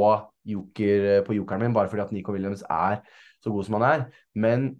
[0.48, 3.02] joker, på jokeren min, bare fordi at Nico Williams er
[3.44, 4.10] så god som han er.
[4.34, 4.74] Men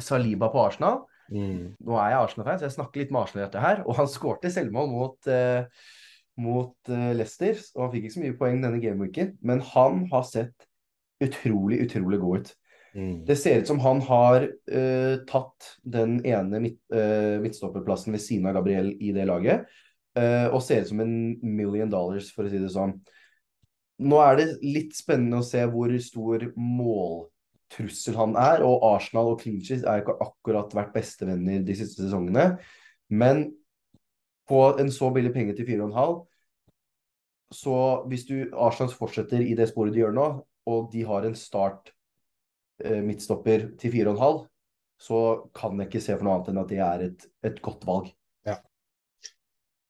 [0.00, 1.74] Saliba på Arsenal Mm.
[1.82, 3.82] Nå er jeg Arsenal-fan, så jeg snakker litt med Arsenal i dette her.
[3.86, 5.66] Og han skårte selvmål mot, eh,
[6.40, 9.34] mot eh, Leicester, og han fikk ikke så mye poeng denne gameweeken.
[9.46, 10.68] Men han har sett
[11.24, 12.54] utrolig, utrolig god ut.
[12.96, 13.24] Mm.
[13.28, 18.48] Det ser ut som han har uh, tatt den ene midt, uh, midtstopperplassen ved siden
[18.48, 19.66] av Gabriel i det laget,
[20.16, 22.94] uh, og ser ut som en million dollars, for å si det sånn.
[24.00, 29.44] Nå er det litt spennende å se hvor stor måltrussel han er, og Arsenal og
[29.44, 32.54] Clean er ikke akkurat vært bestevenner de siste sesongene.
[33.12, 33.50] Men
[34.46, 36.24] på en så billig penge til 4,5
[37.54, 40.26] så hvis du Arsenal fortsetter i det sporet de gjør nå,
[40.66, 41.92] og de har en start
[42.82, 44.40] eh, midtstopper til 4,5,
[44.98, 45.20] så
[45.54, 48.08] kan jeg ikke se for noe annet enn at det er et, et godt valg.
[48.48, 48.56] Ja.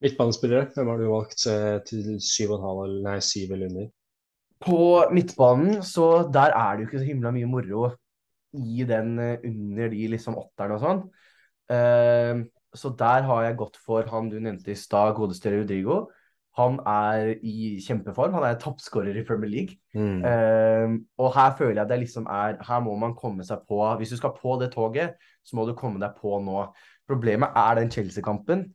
[0.05, 3.93] Midtbanespillere, hvem har du valgt eh, til 7,5 eller nei, 7 eller under?
[4.67, 4.81] På
[5.13, 7.89] midtbanen, så der er det jo ikke så himla mye moro
[8.57, 11.03] i den eh, under de liksom åtterne og sånn.
[11.73, 12.45] Eh,
[12.77, 16.07] så der har jeg gått for han du nevnte i stad, godeste Rodrigo.
[16.57, 18.33] Han er i kjempeform.
[18.39, 19.77] Han er toppskårer i Premier League.
[19.93, 20.25] Mm.
[20.25, 24.15] Eh, og her føler jeg det liksom er Her må man komme seg på Hvis
[24.15, 26.65] du skal på det toget, så må du komme deg på nå.
[27.09, 28.71] Problemet er den Chelsea-kampen.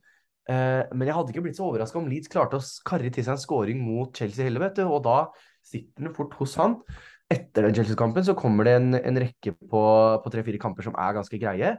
[0.50, 3.36] Uh, men jeg hadde ikke blitt så overraska om Leeds klarte å karre til seg
[3.36, 4.86] en scoring mot Chelsea heller, vet du.
[4.88, 5.18] Og da
[5.62, 6.78] sitter den fort hos han.
[7.30, 9.82] Etter den Chelsea-kampen så kommer det en, en rekke på,
[10.22, 11.76] på tre-fire kamper som er ganske greie.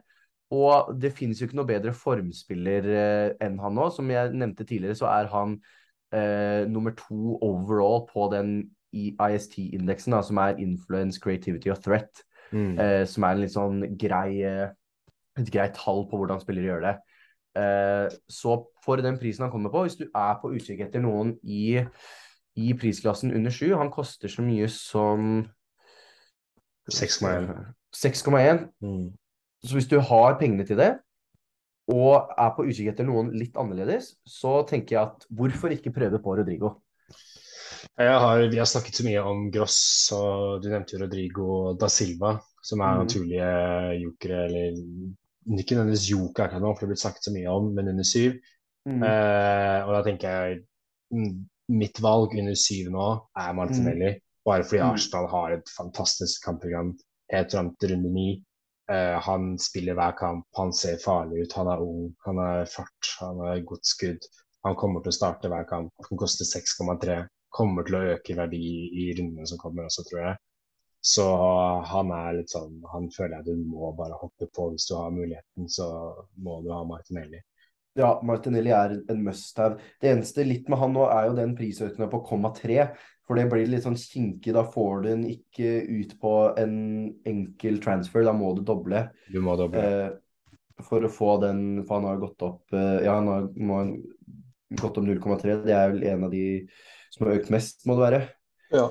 [0.53, 3.87] Og det finnes jo ikke noe bedre formspiller eh, enn han nå.
[3.95, 5.57] Som jeg nevnte tidligere, så er han
[6.13, 8.59] eh, nummer to overall på den
[8.93, 12.21] IST-indeksen, som er Influence, Creativity og Threat.
[12.53, 12.77] Mm.
[12.77, 14.69] Eh, som er en litt sånn grei, eh,
[15.39, 16.93] et greit tall på hvordan spillere gjør det.
[17.57, 21.35] Eh, så for den prisen han kommer på, hvis du er på utkikk etter noen
[21.41, 21.81] i,
[22.57, 25.43] i prisklassen under sju Han koster så mye som
[26.91, 27.73] 6,1.
[27.95, 28.67] 6,1.
[28.83, 29.13] Mm.
[29.64, 30.91] Så hvis du har pengene til det,
[31.91, 36.20] og er på utkikk etter noen litt annerledes, så tenker jeg at hvorfor ikke prøve
[36.24, 36.78] på Rodrigo?
[37.99, 39.80] Jeg har, vi har snakket så mye om Gross,
[40.16, 41.47] og du nevnte jo Rodrigo
[41.80, 43.01] da Silva, som er mm.
[43.03, 43.49] naturlige
[43.99, 47.68] jokere, eller ikke nødvendigvis joker akkurat nå, for det har blitt snakket så mye om,
[47.76, 48.38] men under syv.
[48.88, 49.03] Mm.
[49.07, 50.61] Eh, og da tenker jeg
[51.16, 51.34] mm,
[51.80, 53.09] mitt valg under syv nå
[53.43, 54.16] er Martinelli,
[54.47, 54.95] bare fordi Mm.
[54.95, 56.95] Arsenal har et fantastisk kampprogram
[57.32, 58.28] helt fram til runde ni.
[58.93, 63.11] Eh, han spiller hver kamp, han ser farlig ut, han er ung, han har fart,
[63.19, 64.25] han har godt skudd.
[64.67, 67.23] Han kommer til å starte hver kamp, han koster 6,3.
[67.53, 68.63] Kommer til å øke verdi
[69.03, 70.41] i rundene som kommer også, tror jeg.
[71.03, 71.23] Så
[71.89, 75.11] han er litt sånn Han føler jeg du må bare hoppe på hvis du har
[75.11, 75.87] muligheten, så
[76.45, 77.41] må du ha Martinelli.
[77.99, 79.81] Ja, Martinelli er en must-have.
[80.01, 82.87] Det eneste litt med han nå er jo den prisøkninga på komma tre.
[83.28, 84.51] For det blir litt sånn kinkig.
[84.55, 86.76] Da får du den ikke ut på en
[87.30, 88.26] enkel transfer.
[88.28, 89.05] Da må du doble.
[89.32, 89.84] Du må doble.
[89.84, 93.84] Eh, for å få den For han har gått opp eh, Ja, han har, må,
[94.82, 95.61] gått opp 0,3.
[95.63, 96.43] Det er vel en av de
[97.13, 98.21] som har økt mest, må det være.
[98.74, 98.88] Ja.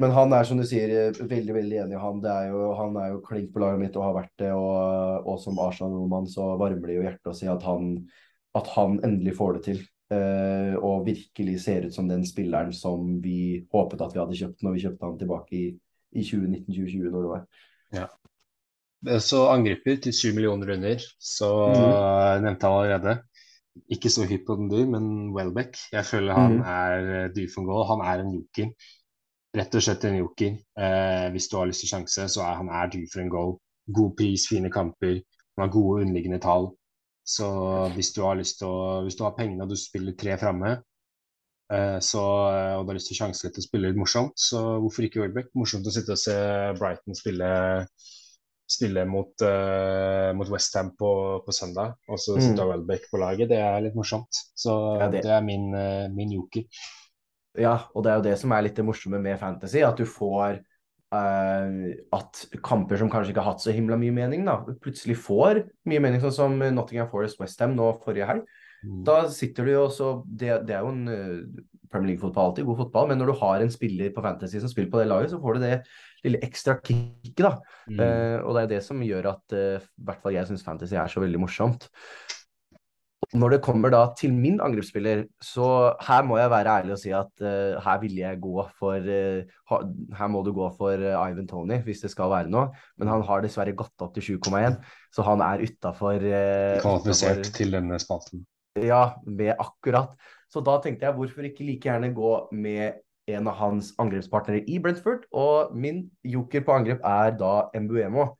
[0.00, 2.20] Men han er som du sier, veldig veldig enig i han.
[2.22, 4.50] Det er jo, han er jo klink på laget mitt og har vært det.
[4.52, 7.94] Og, og som Arsenal-nordmann så varmer det jo hjertet å se at han,
[8.58, 9.80] at han endelig får det til.
[10.14, 14.64] Eh, og virkelig ser ut som den spilleren som vi håpet at vi hadde kjøpt
[14.64, 15.64] når vi kjøpte han tilbake i,
[16.14, 17.46] i 2019-2020, når det var.
[19.20, 22.44] Så angriper til 7 millioner under, så mm.
[22.44, 23.16] nevnte jeg allerede.
[23.92, 25.76] Ikke så hypp på den du, men Welbeck.
[25.92, 26.62] Jeg føler han mm.
[26.74, 27.84] er dyr for en goal.
[27.90, 28.70] Han er en joker.
[29.54, 30.56] Rett og slett en joker.
[30.78, 33.56] Eh, hvis du har lyst til sjanse, så er han er due for en goal.
[33.94, 35.20] God pris, fine kamper.
[35.54, 36.70] Han har gode underliggende tall.
[37.24, 37.46] Så
[37.94, 40.74] hvis du har lyst til å Hvis du har pengene og du spiller tre framme,
[41.72, 42.24] eh, så,
[42.76, 45.22] og du har lyst til å sjanse til å spille litt morsomt, så hvorfor ikke
[45.24, 45.48] Welbeck?
[45.56, 46.36] Morsomt å sitte og se
[46.80, 47.48] Brighton spille
[48.74, 51.08] spille mot, uh, mot Westham på,
[51.44, 52.56] på søndag, og så Mm.
[52.70, 53.48] Welbeck på laget.
[53.50, 54.32] Det er litt morsomt.
[54.56, 56.64] Så Ja, det- det, er min, eh, min joker.
[57.60, 60.04] Ja, og det er jo det som er litt det morsomme med fantasy, at du
[60.06, 60.62] får eh,
[61.14, 66.02] at kamper som kanskje ikke har hatt så himla mye mening, da, plutselig får mye
[66.02, 68.48] mening, sånn som Nottingham Forest Westham nå forrige helg.
[68.84, 69.00] Mm.
[69.06, 71.62] Da sitter du jo også det, det er jo en eh,
[71.94, 74.90] Premier League-fotball alltid, god fotball, men når du har en spiller på Fantasy som spiller
[74.90, 75.74] på det laget, så får du det
[76.24, 77.52] lille ekstra kicket, da.
[77.86, 78.00] Mm.
[78.00, 80.98] Uh, og det er det som gjør at i i hvert fall jeg syns Fantasy
[80.98, 81.86] er så veldig morsomt.
[83.34, 85.66] Når det kommer da til min angrepsspiller, så
[86.06, 89.80] her må jeg være ærlig og si at uh, her ville jeg gå for uh,
[90.18, 92.68] Her må du gå for uh, Ivan Tony hvis det skal være noe,
[92.98, 94.78] men han har dessverre gått opp til 7,1,
[95.14, 96.22] så han er utafor
[96.84, 98.46] Kvalifisert til denne spalten.
[98.78, 100.14] ja, med akkurat.
[100.50, 104.78] Så da tenkte jeg hvorfor ikke like gjerne gå med en av hans angrepspartnere i
[104.78, 105.24] Brentford.
[105.32, 108.34] Og min joker på angrep er da Mbuemo.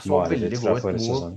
[0.00, 1.36] Så veldig god ut mot.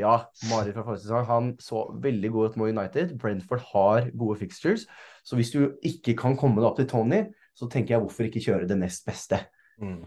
[0.00, 0.14] Ja,
[0.50, 1.26] Marit fra forrige sesong.
[1.28, 3.14] Han så veldig god ut mot United.
[3.20, 4.86] Brentford har gode fixtures.
[5.24, 7.22] Så hvis du ikke kan komme deg opp til Tony,
[7.56, 9.42] så tenker jeg hvorfor ikke kjøre det nest beste.
[9.80, 10.04] Mm.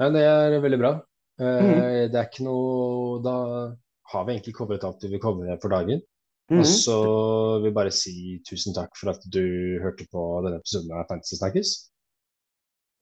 [0.00, 0.92] Ja, det er veldig bra.
[1.40, 2.10] Eh, Mhm.
[2.12, 3.36] Det er ikke noe Da
[4.12, 6.02] har vi egentlig covret alt vi vil covre for dagen.
[6.50, 6.58] Mm.
[6.60, 6.96] Og så
[7.62, 11.38] vil jeg bare si tusen takk for at du hørte på denne episoden av Fantasy
[11.38, 11.70] Snakkes.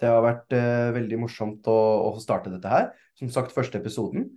[0.01, 1.78] Det har vært eh, veldig morsomt å,
[2.12, 2.92] å starte dette her.
[3.18, 4.30] Som sagt, første episoden.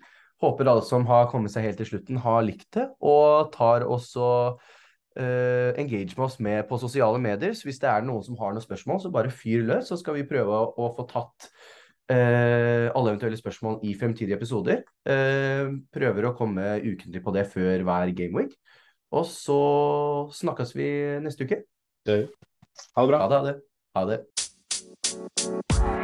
[0.44, 4.26] Håper alle som har kommet seg helt til slutten, har likt det, og tar også
[4.58, 7.54] uh, engage med oss med på sosiale medier.
[7.56, 10.18] Så hvis det er noen som har noen spørsmål, så bare fyr løs, så skal
[10.20, 11.48] vi prøve å, få tatt
[12.12, 14.84] uh, alle eventuelle spørsmål i fremtidige episoder.
[15.08, 18.58] Uh, prøver å komme ukentlig på det før hver gameweek.
[19.14, 19.62] Og så
[20.34, 20.90] snakkes vi
[21.24, 21.64] neste uke.
[22.04, 22.26] Det-
[22.98, 23.20] Ha det bra.
[23.22, 23.58] Ha det, ha det.
[23.96, 26.03] Ha det.